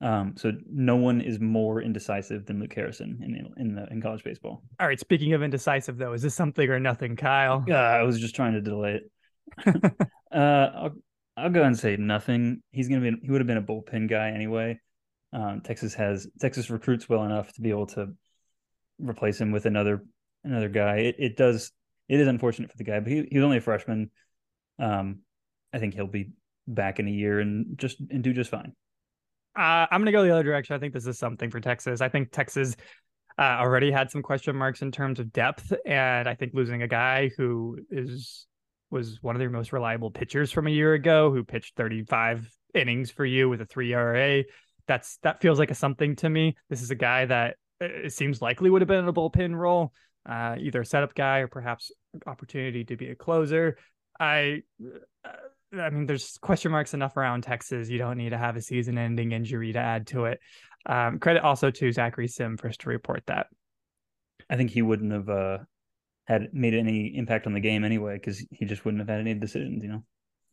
[0.00, 4.24] Um, so no one is more indecisive than Luke Harrison in in the in college
[4.24, 4.62] baseball.
[4.80, 7.62] All right, speaking of indecisive though, is this something or nothing, Kyle?
[7.68, 9.84] Uh, I was just trying to delay it.
[10.32, 10.94] uh, I'll
[11.36, 12.62] I'll go and say nothing.
[12.70, 14.80] He's gonna be he would have been a bullpen guy anyway.
[15.34, 18.14] Um, Texas has Texas recruits well enough to be able to
[18.98, 20.04] replace him with another
[20.44, 20.98] another guy.
[20.98, 21.72] It it does
[22.08, 24.10] it is unfortunate for the guy, but he he was only a freshman.
[24.78, 25.20] Um,
[25.72, 26.30] I think he'll be
[26.66, 28.72] back in a year and just and do just fine.
[29.56, 30.74] Uh, I'm going to go the other direction.
[30.74, 32.00] I think this is something for Texas.
[32.00, 32.74] I think Texas
[33.38, 36.88] uh, already had some question marks in terms of depth, and I think losing a
[36.88, 38.46] guy who is
[38.90, 43.10] was one of their most reliable pitchers from a year ago, who pitched 35 innings
[43.10, 44.44] for you with a three ERA,
[44.86, 46.56] that's that feels like a something to me.
[46.68, 49.54] This is a guy that uh, it seems likely would have been in a bullpen
[49.54, 49.92] role,
[50.28, 51.90] uh, either a setup guy or perhaps
[52.26, 53.76] opportunity to be a closer.
[54.18, 54.62] I
[55.24, 55.30] uh,
[55.80, 57.88] I mean, there's question marks enough around Texas.
[57.88, 60.40] You don't need to have a season-ending injury to add to it.
[60.86, 63.46] Um, credit also to Zachary Sim first to report that.
[64.48, 65.58] I think he wouldn't have uh,
[66.26, 69.34] had made any impact on the game anyway because he just wouldn't have had any
[69.34, 69.82] decisions.
[69.82, 70.04] You know.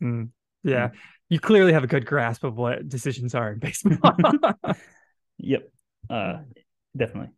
[0.02, 0.30] Mm,
[0.64, 0.94] yeah, mm.
[1.30, 4.16] you clearly have a good grasp of what decisions are in baseball.
[5.38, 5.70] yep,
[6.10, 6.38] uh,
[6.96, 7.32] definitely.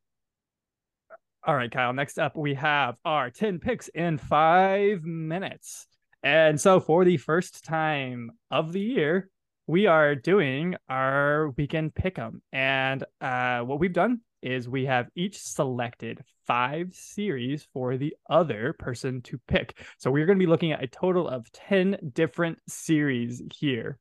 [1.45, 1.91] All right, Kyle.
[1.91, 5.87] Next up, we have our 10 picks in five minutes.
[6.23, 9.29] And so, for the first time of the year,
[9.67, 12.39] we are doing our weekend pick'em.
[12.53, 18.73] And uh, what we've done is we have each selected five series for the other
[18.79, 19.77] person to pick.
[19.97, 23.99] So we're going to be looking at a total of 10 different series here.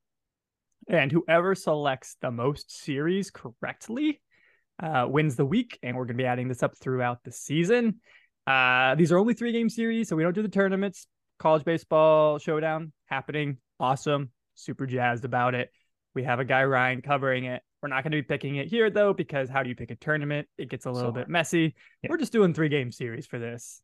[0.88, 4.20] And whoever selects the most series correctly
[4.80, 5.78] uh, wins the week.
[5.82, 8.00] And we're going to be adding this up throughout the season.
[8.46, 11.06] Uh, these are only three game series, so we don't do the tournaments
[11.42, 13.58] college baseball showdown happening.
[13.80, 14.30] Awesome.
[14.54, 15.70] Super jazzed about it.
[16.14, 17.62] We have a guy Ryan covering it.
[17.82, 19.96] We're not going to be picking it here though, because how do you pick a
[19.96, 20.46] tournament?
[20.56, 21.74] It gets a little so, bit messy.
[22.02, 22.10] Yeah.
[22.10, 23.82] We're just doing three game series for this.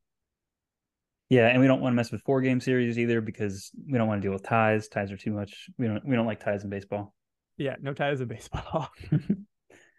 [1.31, 4.09] Yeah, and we don't want to mess with four game series either because we don't
[4.09, 4.89] want to deal with ties.
[4.89, 5.69] Ties are too much.
[5.77, 7.13] We don't we don't like ties in baseball.
[7.59, 8.89] Yeah, no ties in baseball.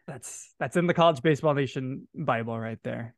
[0.09, 3.15] that's that's in the college baseball nation Bible right there.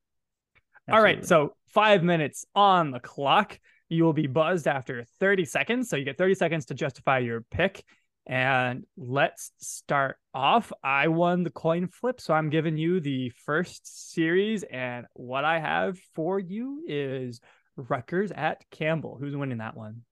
[0.87, 0.97] Absolutely.
[0.97, 3.59] All right, so five minutes on the clock.
[3.89, 5.89] You will be buzzed after 30 seconds.
[5.89, 7.83] So you get 30 seconds to justify your pick.
[8.25, 10.71] And let's start off.
[10.83, 14.63] I won the coin flip, so I'm giving you the first series.
[14.63, 17.41] And what I have for you is
[17.75, 19.17] Rutgers at Campbell.
[19.19, 20.03] Who's winning that one?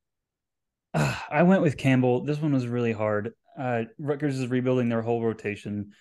[0.93, 2.23] I went with Campbell.
[2.23, 3.33] This one was really hard.
[3.57, 5.91] Uh, Rutgers is rebuilding their whole rotation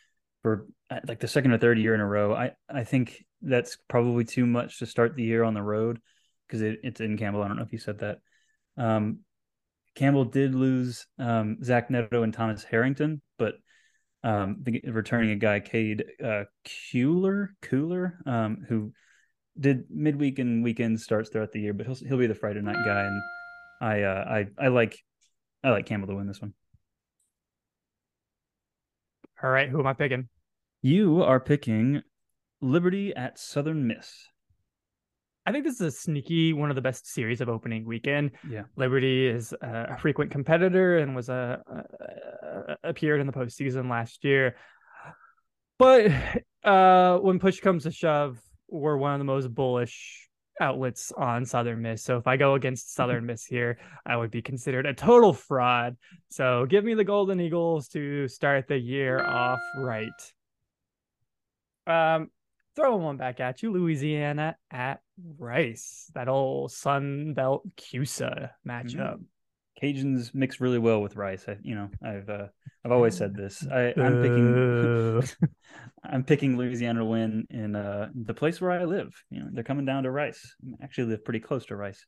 [0.42, 2.34] for uh, like the second or third year in a row.
[2.34, 6.00] I, I think that's probably too much to start the year on the road
[6.46, 7.42] because it, it's in Campbell.
[7.42, 8.18] I don't know if you said that.
[8.76, 9.20] Um,
[9.94, 13.54] Campbell did lose um, Zach Neto and Thomas Harrington, but
[14.22, 18.92] um, the, returning a guy, Cade uh, Kuehler, Cooler, um, who
[19.58, 22.84] did midweek and weekend starts throughout the year, but he'll he'll be the Friday night
[22.84, 23.22] guy, and
[23.80, 24.96] I uh, I I like
[25.62, 26.54] I like Campbell to win this one.
[29.42, 30.28] All right, who am I picking?
[30.82, 32.02] You are picking
[32.60, 34.26] Liberty at Southern Miss.
[35.46, 38.32] I think this is a sneaky one of the best series of opening weekend.
[38.48, 41.76] Yeah, Liberty is uh, a frequent competitor and was a, a,
[42.84, 44.56] a appeared in the postseason last year.
[45.78, 46.10] But
[46.64, 50.27] uh, when push comes to shove, we're one of the most bullish
[50.60, 52.02] outlets on Southern Miss.
[52.02, 55.96] So if I go against Southern Miss here, I would be considered a total fraud.
[56.30, 60.08] So give me the Golden Eagles to start the year off right.
[61.86, 62.30] Um,
[62.76, 65.00] throwing one back at you, Louisiana at
[65.38, 66.10] Rice.
[66.14, 69.18] That old Sun Belt CUSA matchup.
[69.18, 69.22] Mm-hmm.
[69.82, 71.44] Cajuns mix really well with Rice.
[71.48, 72.46] I, you know, I've uh,
[72.84, 73.64] I've always said this.
[73.70, 75.48] I, am picking
[76.04, 79.12] I'm picking Louisiana to win in uh, the place where I live.
[79.30, 80.54] You know, they're coming down to Rice.
[80.64, 82.04] I actually live pretty close to Rice.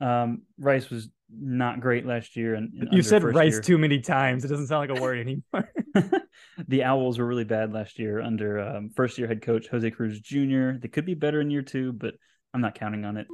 [0.00, 3.60] Um, Rice was not great last year, and, and you said Rice year.
[3.62, 4.44] too many times.
[4.44, 5.72] It doesn't sound like a word anymore.
[6.68, 10.20] the Owls were really bad last year under um, first year head coach Jose Cruz
[10.20, 10.72] Jr.
[10.80, 12.14] They could be better in year two, but
[12.54, 13.26] I'm not counting on it.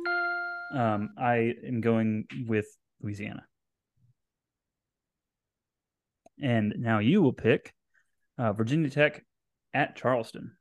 [0.75, 2.67] Um, I am going with
[3.03, 3.45] Louisiana.
[6.41, 7.73] And now you will pick
[8.39, 9.23] uh, Virginia Tech
[9.75, 10.53] at Charleston.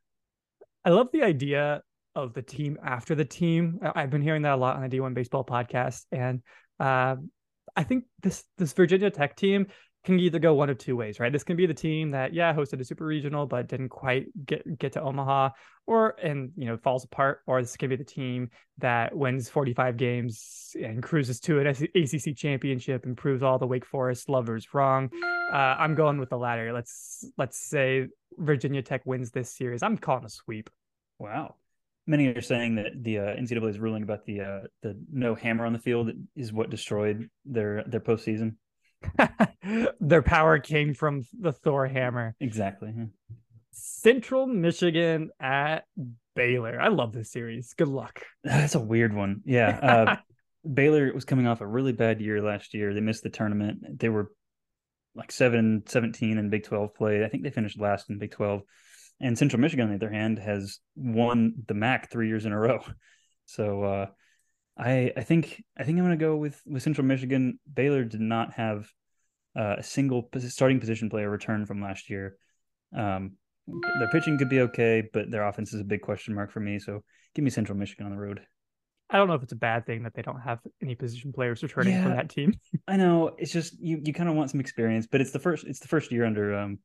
[0.84, 1.82] I love the idea
[2.16, 3.80] of the team after the team.
[3.82, 6.42] I've been hearing that a lot on the D1 Baseball podcast, and
[6.80, 7.16] uh,
[7.76, 9.68] I think this this Virginia Tech team
[10.04, 11.32] can either go one of two ways, right?
[11.32, 14.78] This can be the team that yeah hosted a super regional but didn't quite get
[14.80, 15.50] get to Omaha,
[15.86, 18.50] or and you know falls apart, or this can be the team
[18.80, 23.86] that wins 45 games and cruises to an ACC championship and proves all the Wake
[23.86, 25.10] Forest lovers wrong.
[25.52, 26.74] Uh, I'm going with the latter.
[26.74, 29.84] Let's let's say Virginia Tech wins this series.
[29.84, 30.70] I'm calling a sweep.
[31.20, 31.56] Wow.
[32.08, 35.74] Many are saying that the uh, NCAA's ruling about the uh, the no hammer on
[35.74, 38.56] the field is what destroyed their their postseason.
[40.00, 42.36] their power came from the Thor hammer.
[42.40, 42.94] Exactly.
[43.72, 45.86] Central Michigan at
[46.36, 46.80] Baylor.
[46.80, 47.74] I love this series.
[47.74, 48.22] Good luck.
[48.44, 49.42] That's a weird one.
[49.46, 49.80] Yeah.
[50.64, 52.94] Uh, Baylor was coming off a really bad year last year.
[52.94, 54.00] They missed the tournament.
[54.00, 54.32] They were
[55.16, 57.26] like 7 17 in Big 12 play.
[57.26, 58.62] I think they finished last in Big 12.
[59.20, 62.60] And Central Michigan, on the other hand, has won the MAC three years in a
[62.60, 62.84] row.
[63.46, 64.06] So uh,
[64.78, 67.60] I I think I think I'm going to go with with Central Michigan.
[67.72, 68.88] Baylor did not have
[69.58, 72.36] uh, a single starting position player return from last year.
[72.96, 73.34] Um,
[73.68, 76.80] their pitching could be okay, but their offense is a big question mark for me.
[76.80, 77.04] So
[77.36, 78.42] give me Central Michigan on the road.
[79.10, 81.62] I don't know if it's a bad thing that they don't have any position players
[81.62, 82.54] returning yeah, from that team.
[82.88, 85.66] I know it's just you you kind of want some experience, but it's the first
[85.66, 86.80] it's the first year under um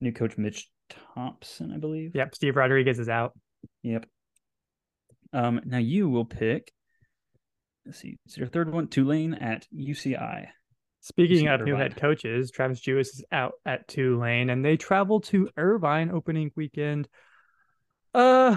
[0.00, 0.68] new coach Mitch
[1.14, 2.14] Thompson, I believe.
[2.14, 3.38] Yep, Steve Rodriguez is out.
[3.82, 4.06] Yep.
[5.32, 6.72] Um, now you will pick.
[7.86, 8.18] Let's see.
[8.26, 10.46] It's your third one, Tulane at UCI.
[11.00, 15.50] Speaking of new head coaches, Travis Jewett is out at Tulane, and they travel to
[15.54, 17.08] Irvine opening weekend.
[18.14, 18.56] Uh,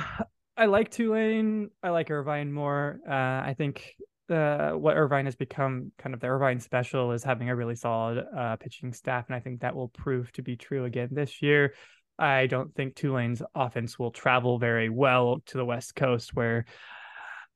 [0.55, 1.71] I like Tulane.
[1.83, 2.99] I like Irvine more.
[3.05, 3.95] Uh, I think
[4.29, 8.23] uh, what Irvine has become kind of the Irvine special is having a really solid
[8.35, 11.73] uh, pitching staff, and I think that will prove to be true again this year.
[12.17, 16.65] I don't think Tulane's offense will travel very well to the West Coast, where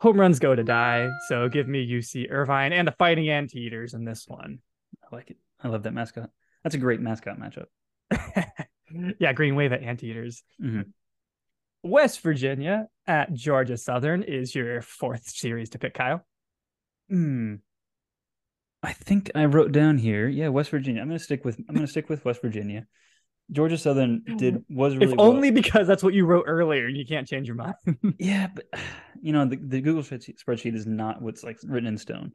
[0.02, 1.10] home runs go to die.
[1.28, 4.60] So give me UC Irvine and the Fighting Anteaters in this one.
[5.04, 5.38] I like it.
[5.64, 6.30] I love that mascot.
[6.64, 7.66] That's a great mascot matchup.
[9.20, 10.44] yeah, Green Wave at Anteaters.
[10.62, 10.82] Mm-hmm.
[11.84, 16.26] West Virginia at Georgia Southern is your fourth series to pick, Kyle.
[17.08, 17.56] Hmm.
[18.84, 20.28] I think I wrote down here.
[20.28, 21.02] Yeah, West Virginia.
[21.02, 21.60] I'm gonna stick with.
[21.70, 22.88] I'm gonna stick with West Virginia.
[23.52, 25.62] Georgia Southern did was really if only well.
[25.62, 27.76] because that's what you wrote earlier and you can't change your mind.
[28.18, 28.66] yeah, but
[29.22, 32.32] you know the, the Google spreadsheet is not what's like written in stone.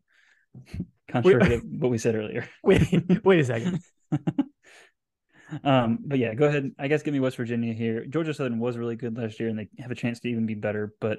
[1.11, 2.49] Contrary wait, to what we said earlier.
[2.65, 3.81] Wait, wait a second.
[5.65, 6.73] um, but yeah, go ahead.
[6.81, 8.05] I guess give me West Virginia here.
[8.07, 10.55] Georgia Southern was really good last year, and they have a chance to even be
[10.55, 10.95] better.
[11.01, 11.19] But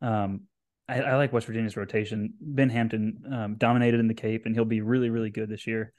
[0.00, 0.42] um,
[0.88, 2.34] I, I like West Virginia's rotation.
[2.40, 5.92] Ben Hampton um, dominated in the Cape, and he'll be really, really good this year.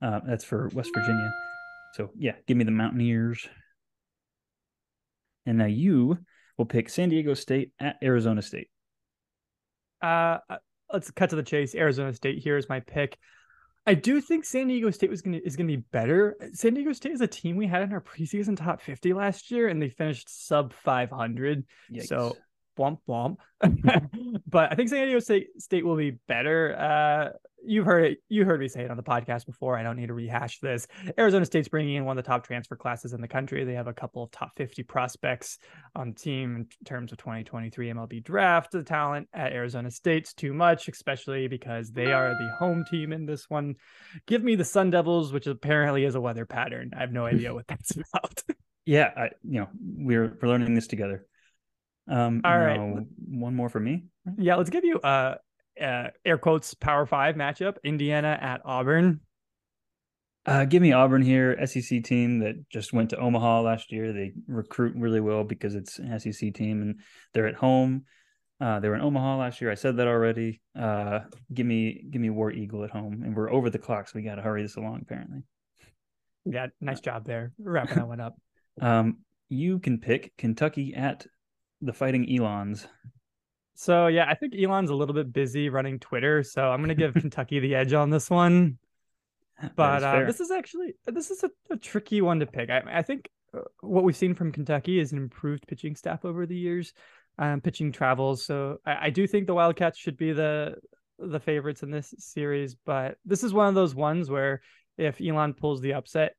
[0.00, 1.32] Uh, that's for West Virginia.
[1.94, 3.48] So yeah, give me the Mountaineers.
[5.46, 6.18] And now you
[6.60, 8.68] will pick San Diego State at Arizona State.
[10.02, 10.36] Uh,
[10.92, 11.74] let's cut to the chase.
[11.74, 13.16] Arizona State here is my pick.
[13.86, 16.36] I do think San Diego State was gonna is gonna be better.
[16.52, 19.68] San Diego State is a team we had in our preseason top 50 last year,
[19.68, 21.64] and they finished sub 500.
[22.04, 22.36] So
[22.78, 23.38] womp womp.
[24.46, 26.76] but I think San Diego State, State will be better.
[26.78, 28.18] Uh, you've heard it.
[28.28, 29.76] You heard me say it on the podcast before.
[29.76, 30.86] I don't need to rehash this.
[31.18, 33.64] Arizona State's bringing in one of the top transfer classes in the country.
[33.64, 35.58] They have a couple of top 50 prospects
[35.94, 38.72] on the team in terms of 2023 MLB draft.
[38.72, 43.26] The talent at Arizona State's too much, especially because they are the home team in
[43.26, 43.76] this one.
[44.26, 46.90] Give me the Sun Devils, which apparently is a weather pattern.
[46.96, 48.42] I have no idea what that's about.
[48.84, 51.26] yeah, I, you know, we're we're learning this together.
[52.08, 54.06] Um, All right, one more for me.
[54.36, 55.36] Yeah, let's give you uh,
[55.80, 59.20] uh air quotes power five matchup: Indiana at Auburn.
[60.46, 64.12] Uh, give me Auburn here, SEC team that just went to Omaha last year.
[64.12, 67.00] They recruit really well because it's an SEC team and
[67.34, 68.04] they're at home.
[68.60, 69.70] Uh, they were in Omaha last year.
[69.70, 70.60] I said that already.
[70.78, 71.20] Uh,
[71.52, 74.22] give me give me War Eagle at home, and we're over the clock, so we
[74.22, 75.00] got to hurry this along.
[75.02, 75.42] Apparently.
[76.44, 78.36] Yeah, nice job there, wrapping that one up.
[78.80, 79.18] Um,
[79.50, 81.26] you can pick Kentucky at
[81.82, 82.86] the Fighting Elons.
[83.80, 87.14] So yeah, I think Elon's a little bit busy running Twitter, so I'm gonna give
[87.18, 88.76] Kentucky the edge on this one.
[89.74, 92.68] But uh, this is actually this is a, a tricky one to pick.
[92.68, 96.44] I, I, think uh, what we've seen from Kentucky is an improved pitching staff over
[96.44, 96.92] the years,
[97.38, 98.44] um, pitching travels.
[98.44, 100.74] So I, I do think the Wildcats should be the
[101.18, 102.76] the favorites in this series.
[102.84, 104.60] But this is one of those ones where
[104.98, 106.34] if Elon pulls the upset,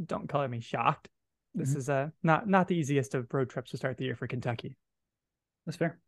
[0.00, 1.08] don't color me shocked.
[1.56, 1.78] This mm-hmm.
[1.78, 4.76] is uh, not not the easiest of road trips to start the year for Kentucky.
[5.66, 5.98] That's fair.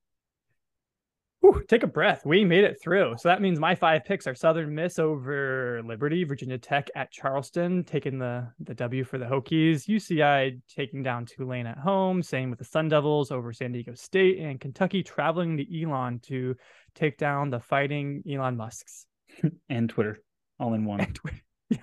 [1.47, 2.27] Whew, take a breath.
[2.27, 3.15] We made it through.
[3.19, 7.85] So that means my five picks are Southern Miss over Liberty, Virginia Tech at Charleston,
[7.85, 12.59] taking the, the W for the Hokies, UCI taking down Tulane at home, same with
[12.59, 16.57] the Sun Devils over San Diego State, and Kentucky traveling to Elon to
[16.97, 19.07] take down the fighting Elon Musks.
[19.69, 20.19] and Twitter
[20.59, 21.15] all in one.
[21.71, 21.79] yeah.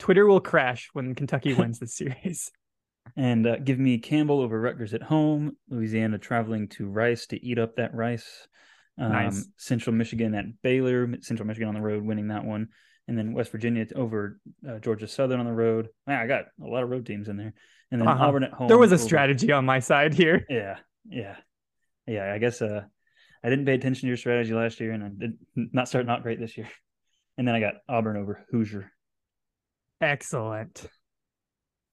[0.00, 2.50] Twitter will crash when Kentucky wins the series.
[3.16, 7.56] And uh, give me Campbell over Rutgers at home, Louisiana traveling to Rice to eat
[7.56, 8.48] up that Rice.
[8.98, 9.46] Um, Nice.
[9.58, 12.68] Central Michigan at Baylor, Central Michigan on the road, winning that one,
[13.08, 15.88] and then West Virginia over uh, Georgia Southern on the road.
[16.06, 17.52] Man, I got a lot of road teams in there,
[17.90, 18.24] and then Uh-huh.
[18.24, 18.68] Auburn at home.
[18.68, 20.44] There was a over- strategy on my side here.
[20.50, 20.78] Yeah,
[21.08, 21.36] yeah,
[22.06, 22.32] yeah.
[22.32, 22.84] I guess uh,
[23.44, 25.38] I didn't pay attention to your strategy last year, and I did
[25.74, 26.68] not start not great this year.
[27.38, 28.90] And then I got Auburn over Hoosier.
[30.00, 30.86] Excellent.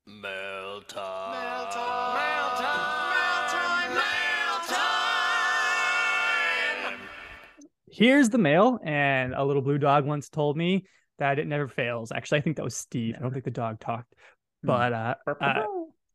[0.08, 1.32] Mail time.
[1.32, 1.63] Mail time.
[7.94, 10.88] Here's the mail, and a little blue dog once told me
[11.20, 12.12] that it never fails.
[12.12, 13.14] Actually, I think that was Steve.
[13.16, 14.12] I don't think the dog talked,
[14.64, 14.68] Hmm.
[14.68, 15.64] but uh, uh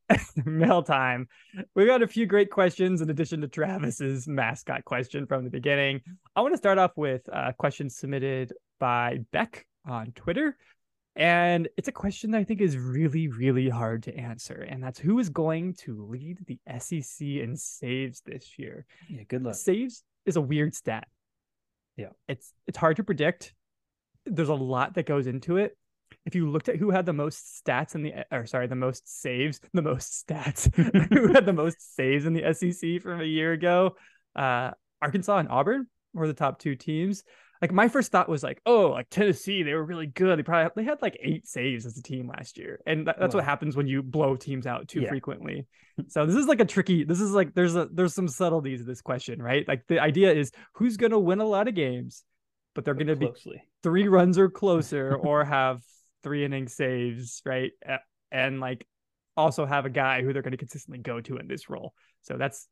[0.45, 1.29] mail time.
[1.77, 6.01] We got a few great questions in addition to Travis's mascot question from the beginning.
[6.35, 10.57] I want to start off with a question submitted by Beck on Twitter.
[11.15, 14.67] And it's a question that I think is really, really hard to answer.
[14.69, 18.85] And that's who is going to lead the SEC in saves this year?
[19.09, 19.55] Yeah, good luck.
[19.55, 21.07] Saves is a weird stat.
[21.99, 22.11] Yeah.
[22.29, 23.53] It's it's hard to predict.
[24.25, 25.77] There's a lot that goes into it.
[26.25, 29.21] If you looked at who had the most stats in the or sorry, the most
[29.21, 30.73] saves, the most stats,
[31.13, 33.97] who had the most saves in the SEC from a year ago,
[34.37, 34.71] uh
[35.03, 37.25] Arkansas and Auburn were the top two teams.
[37.61, 40.39] Like my first thought was like, oh, like Tennessee, they were really good.
[40.39, 43.35] They probably they had like eight saves as a team last year, and that, that's
[43.35, 45.09] what happens when you blow teams out too Yeah.
[45.09, 45.67] frequently.
[46.07, 47.03] So this is like a tricky.
[47.05, 49.67] This is like there's a there's some subtleties to this question, right?
[49.67, 52.25] Like the idea is who's gonna win a lot of games,
[52.75, 53.33] but they're gonna be
[53.83, 55.83] three runs or closer, or have
[56.23, 57.73] three inning saves, right?
[58.31, 58.87] And like
[59.37, 61.95] also have a guy who they're gonna consistently go to in this role.
[62.23, 62.69] So that's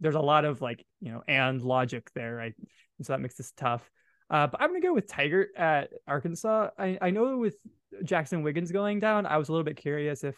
[0.00, 2.54] there's a lot of like you know and logic there, right?
[2.98, 3.88] And so that makes this tough.
[4.30, 6.70] Uh, but I'm gonna go with Tygart at Arkansas.
[6.78, 7.56] I, I know with
[8.02, 10.34] Jaxon Wiggins going down, I was a little bit curious if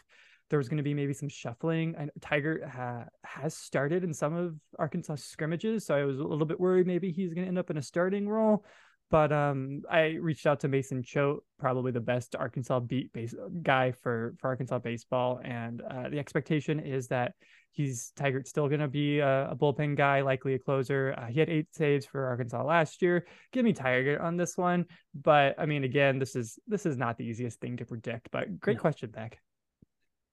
[0.48, 1.96] there was going to be maybe some shuffling.
[1.98, 6.46] I, Tygart ha, has started in some of Arkansas scrimmages, so I was a little
[6.46, 8.64] bit worried maybe he's going to end up in a starting role.
[9.08, 13.92] But um, I reached out to Mason Choate, probably the best Arkansas beat base guy
[13.92, 17.34] for for Arkansas baseball, and uh, the expectation is that
[17.70, 21.14] he's Tygart's still going to be a, a bullpen guy, likely a closer.
[21.16, 23.26] Uh, he had eight saves for Arkansas last year.
[23.52, 27.16] Give me Tiger on this one, but I mean, again, this is this is not
[27.16, 28.30] the easiest thing to predict.
[28.32, 28.80] But great No.
[28.80, 29.38] question, Beck.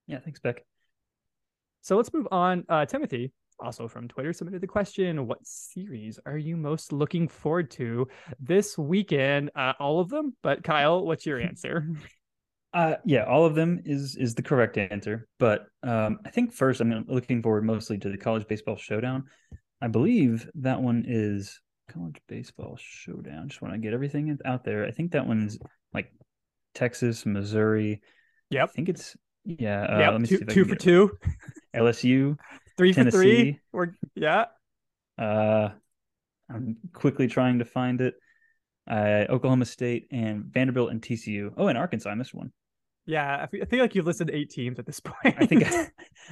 [0.07, 0.65] Yeah, thanks, Beck.
[1.81, 2.63] So let's move on.
[2.67, 7.71] Uh, Timothy, also from Twitter, submitted the question: What series are you most looking forward
[7.71, 8.07] to
[8.39, 9.51] this weekend?
[9.55, 11.87] Uh, all of them, but Kyle, what's your answer?
[12.73, 15.27] Uh, yeah, all of them is is the correct answer.
[15.39, 19.25] But um, I think first I'm looking forward mostly to the college baseball showdown.
[19.81, 23.49] I believe that one is college baseball showdown.
[23.49, 24.85] Just want to get everything out there.
[24.85, 25.59] I think that one's
[25.93, 26.11] like
[26.73, 28.01] Texas, Missouri.
[28.49, 28.69] Yep.
[28.69, 29.83] I think it's yeah.
[29.83, 31.11] Uh, yep, let me two, see if I two for get two,
[31.75, 32.37] LSU.
[32.77, 33.59] Three for three.
[33.71, 34.45] We're yeah.
[35.17, 35.69] Uh,
[36.49, 38.15] I'm quickly trying to find it.
[38.89, 41.53] Uh, Oklahoma State and Vanderbilt and TCU.
[41.57, 42.09] Oh, and Arkansas.
[42.09, 42.51] I missed one.
[43.05, 45.35] Yeah, I I feel like you've listed eight teams at this point.
[45.37, 45.63] I think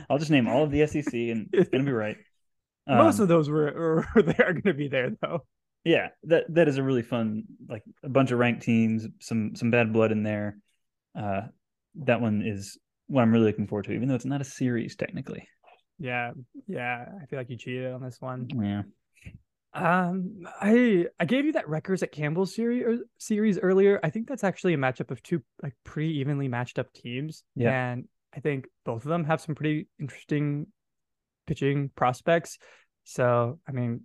[0.10, 2.18] I'll just name all of the SEC and it's gonna be right.
[2.88, 5.46] most Um, of those were, were they are going to be there though.
[5.84, 9.72] yeah, that that is a really fun like a bunch of ranked teams, some some
[9.72, 10.58] bad blood in there.
[11.18, 11.42] Uh,
[11.96, 12.78] that one is
[13.08, 15.48] what I'm really looking forward to, even though it's not a series technically.
[16.02, 16.32] Yeah,
[16.68, 17.06] yeah.
[17.22, 18.48] I feel like you cheated on this one.
[18.56, 18.82] Yeah,
[19.74, 24.00] Um, I I gave you that Rutgers at Campbell series er, series earlier.
[24.04, 27.44] I think that's actually a matchup of two like pretty evenly matched up teams.
[27.56, 27.92] Yeah.
[27.92, 30.68] and I think both of them have some pretty interesting
[31.46, 32.58] pitching prospects.
[33.04, 34.02] So I mean,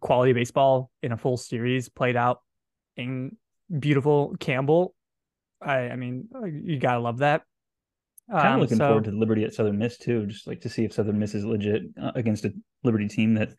[0.00, 2.42] quality baseball in a full series played out
[2.96, 3.36] in
[3.76, 4.94] beautiful Campbell.
[5.60, 6.28] I I mean,
[6.64, 7.42] you gotta love that.
[8.30, 10.68] Kind of Um, looking so- forward to Liberty at Southern Miss too, just like to
[10.68, 12.52] see if Southern Miss is legit uh, against a
[12.84, 13.50] Liberty team that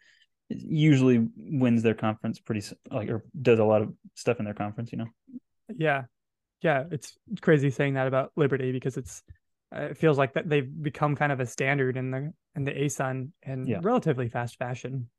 [0.50, 4.92] usually wins their conference pretty like or does a lot of stuff in their conference.
[4.92, 5.08] You know.
[5.70, 6.04] Yeah,
[6.62, 9.24] yeah, it's crazy saying that about Liberty because it's
[9.76, 12.72] uh, it feels like that they've become kind of a standard in the in the
[12.72, 13.80] ASUN in Yeah.
[13.82, 15.10] relatively fast fashion.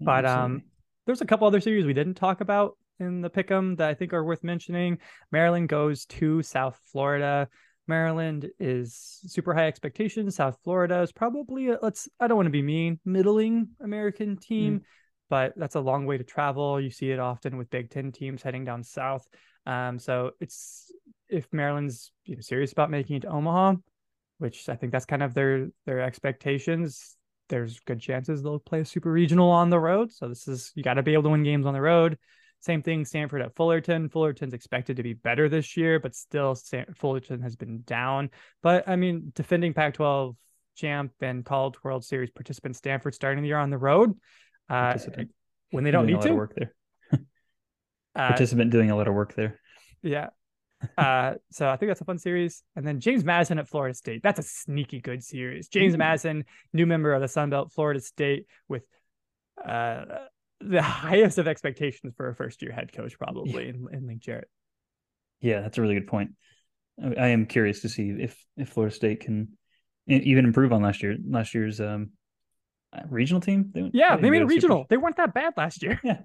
[0.00, 0.62] But um,
[1.06, 4.12] there's a couple other series we didn't talk about in the pick'em that I think
[4.12, 4.98] are worth mentioning.
[5.32, 7.48] Maryland goes to South Florida.
[7.88, 10.36] Maryland is super high expectations.
[10.36, 14.82] South Florida is probably a, let's I don't want to be mean, middling American team.
[15.30, 16.80] but that's a long way to travel.
[16.80, 19.26] You see it often with Big Ten teams heading down south.
[19.66, 20.90] Um, so it's
[21.28, 23.74] if Maryland's you know, serious about making it to Omaha,
[24.38, 27.16] which I think that's kind of their their expectations.
[27.48, 30.12] There's good chances they'll play a super regional on the road.
[30.12, 32.18] So this is you got to be able to win games on the road.
[32.60, 34.08] Same thing, Stanford at Fullerton.
[34.08, 36.56] Fullerton's expected to be better this year, but still,
[36.96, 38.30] Fullerton has been down.
[38.62, 40.34] But I mean, defending Pac-12
[40.74, 44.14] champ and College World Series participant Stanford starting the year on the road.
[44.68, 44.98] Uh,
[45.70, 46.74] when they don't doing need to work there.
[47.12, 49.60] uh, Participant doing a lot of work there.
[50.02, 50.28] Yeah.
[50.96, 52.62] uh, so I think that's a fun series.
[52.76, 54.22] And then James Madison at Florida State.
[54.22, 55.68] That's a sneaky good series.
[55.68, 55.96] James.
[55.96, 58.86] Madison, new member of the Sun Belt, Florida State, with
[59.64, 60.04] uh,
[60.60, 63.70] the highest of expectations for a first year head coach, probably yeah.
[63.70, 64.48] in, in Link Jarrett.
[65.40, 66.32] Yeah, that's a really good point.
[67.00, 69.56] I am curious to see if if Florida State can
[70.08, 72.10] even improve on last year last year's um,
[72.92, 73.70] uh, regional team.
[73.72, 74.78] They, yeah, they, they made a regional.
[74.78, 74.86] Super...
[74.90, 76.00] They weren't that bad last year.
[76.02, 76.20] Yeah,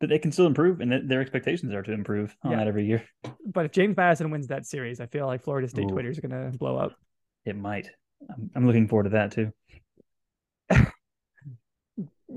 [0.00, 2.58] but they can still improve, and their expectations are to improve on yeah.
[2.58, 3.04] that every year.
[3.46, 5.90] But if James Madison wins that series, I feel like Florida State Ooh.
[5.90, 6.94] Twitter is going to blow up.
[7.44, 7.90] It might.
[8.30, 9.52] I'm, I'm looking forward to that too.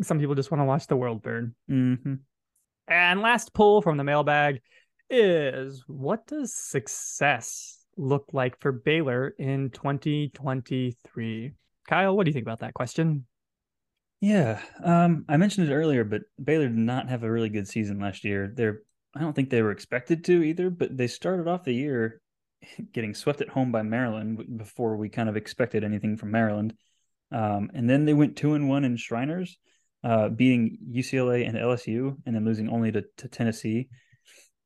[0.01, 1.55] Some people just want to watch the world burn.
[1.69, 2.15] Mm-hmm.
[2.87, 4.61] And last pull from the mailbag
[5.09, 11.51] is: What does success look like for Baylor in 2023?
[11.87, 13.25] Kyle, what do you think about that question?
[14.19, 17.99] Yeah, um, I mentioned it earlier, but Baylor did not have a really good season
[17.99, 18.51] last year.
[18.53, 18.81] They're
[19.15, 22.21] I don't think they were expected to either, but they started off the year
[22.91, 26.75] getting swept at home by Maryland before we kind of expected anything from Maryland.
[27.31, 29.57] Um, and then they went two and one in Shriners,
[30.03, 33.89] uh, beating UCLA and LSU, and then losing only to, to Tennessee.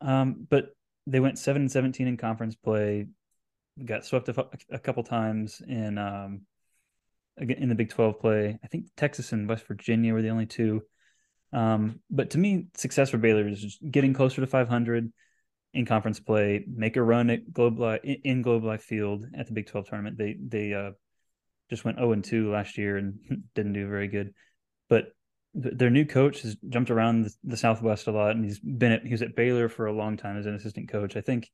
[0.02, 0.70] Um, but
[1.08, 3.08] they went seven and seventeen in conference play,
[3.84, 6.42] got swept a, a couple times in um,
[7.38, 8.60] in the Big 12 play.
[8.64, 10.84] I think Texas and West Virginia were the only two.
[11.54, 15.12] Um, but to me, success for Baylor is just getting closer to 500
[15.74, 19.68] in conference play, make a run at Globe in Globe Life Field at the Big
[19.68, 20.18] 12 tournament.
[20.18, 20.92] They they uh,
[21.70, 23.20] just went 0 and 2 last year and
[23.56, 24.34] didn't do very good.
[24.90, 25.14] But
[25.54, 29.12] their new coach has jumped around the, Southwest a lot, and he's been at he
[29.12, 31.16] was at Baylor for a long time as an assistant coach.
[31.16, 31.49] I think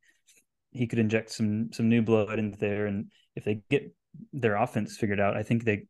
[0.71, 3.93] he could inject some some new blood into there, and if they get
[4.33, 5.85] their offense figured out, I think they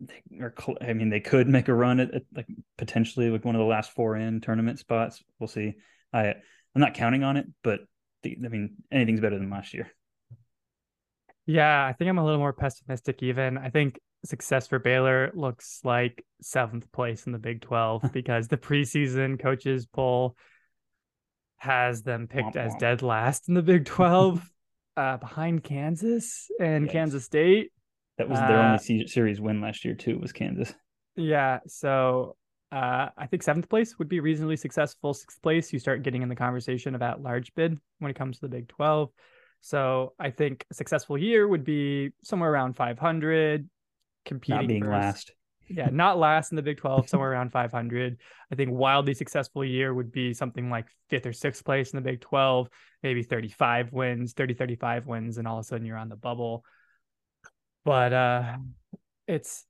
[0.00, 0.54] they are.
[0.80, 2.46] I mean, they could make a run at, at, like
[2.76, 5.22] potentially like one of the last four in tournament spots.
[5.40, 5.74] We'll see.
[6.12, 7.80] I I'm not counting on it, but
[8.22, 9.90] the, I mean, anything's better than last year.
[11.46, 13.22] Yeah, I think I'm a little more pessimistic.
[13.22, 18.48] Even I think success for Baylor looks like seventh place in the Big 12 because
[18.48, 20.36] the preseason coaches poll
[21.56, 24.48] has them picked as dead last in the Big 12
[24.96, 26.92] uh, behind Kansas and yes.
[26.92, 27.72] Kansas State.
[28.18, 30.18] That was their uh, only series win last year too.
[30.18, 30.74] Was Kansas?
[31.14, 32.36] Yeah, so
[32.72, 35.14] uh, I think seventh place would be reasonably successful.
[35.14, 38.42] Sixth place, you start getting in the conversation about large bid when it comes to
[38.42, 39.10] the Big Twelve.
[39.60, 43.68] So I think a successful year would be somewhere around 500,
[44.28, 44.60] competing.
[44.60, 45.32] Not being last
[45.68, 48.16] yeah, not last in the Big 12, somewhere around 500.
[48.50, 52.10] I think wildly successful year would be something like fifth or sixth place in the
[52.10, 52.68] Big 12,
[53.02, 56.64] maybe 35 wins, 30, 35 wins, and all of a sudden you're on the bubble.
[57.84, 58.56] But uh,
[59.26, 59.64] it's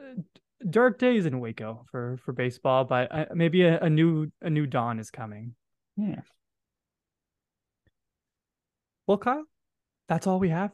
[0.00, 0.20] uh,
[0.68, 4.66] dark days in Waco for for baseball, but uh, maybe a, a new a new
[4.66, 5.54] dawn is coming.
[5.96, 6.20] Yeah.
[9.06, 9.44] Well, Kyle,
[10.08, 10.70] that's all we have.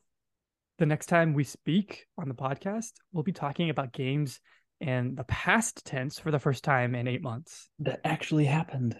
[0.79, 4.41] The next time we speak on the podcast, we'll be talking about games
[4.81, 7.69] and the past tense for the first time in eight months.
[7.81, 8.97] That actually happened.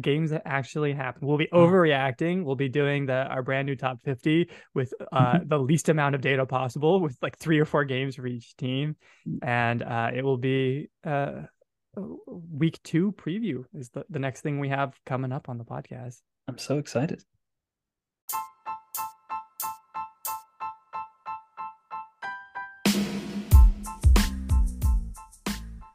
[0.00, 1.28] Games that actually happened.
[1.28, 2.42] We'll be overreacting.
[2.42, 6.20] We'll be doing the our brand new top 50 with uh, the least amount of
[6.20, 8.96] data possible, with like three or four games for each team.
[9.40, 11.42] And uh, it will be uh,
[12.26, 16.16] week two preview is the, the next thing we have coming up on the podcast.
[16.48, 17.22] I'm so excited.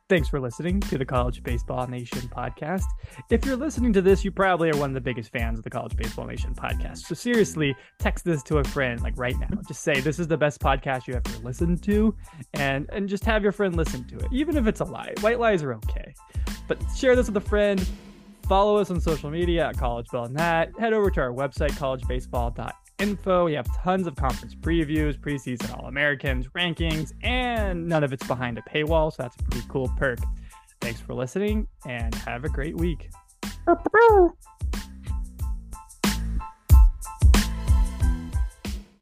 [0.10, 2.86] Thanks for listening to the College Baseball Nation podcast.
[3.30, 5.70] If you're listening to this, you probably are one of the biggest fans of the
[5.70, 7.06] College Baseball Nation podcast.
[7.06, 9.50] So seriously, text this to a friend like right now.
[9.68, 12.16] Just say this is the best podcast you ever listened to
[12.56, 14.26] and and just have your friend listen to it.
[14.32, 15.14] Even if it's a lie.
[15.22, 16.12] White lies are okay.
[16.68, 17.88] But share this with a friend.
[18.48, 20.72] Follow us on social media at College Net.
[20.80, 23.46] Head over to our website, collegebaseball.com info.
[23.46, 28.58] We have tons of conference previews, preseason All Americans, rankings, and none of it's behind
[28.58, 29.12] a paywall.
[29.12, 30.20] So that's a pretty cool perk.
[30.82, 33.10] Thanks for listening and have a great week.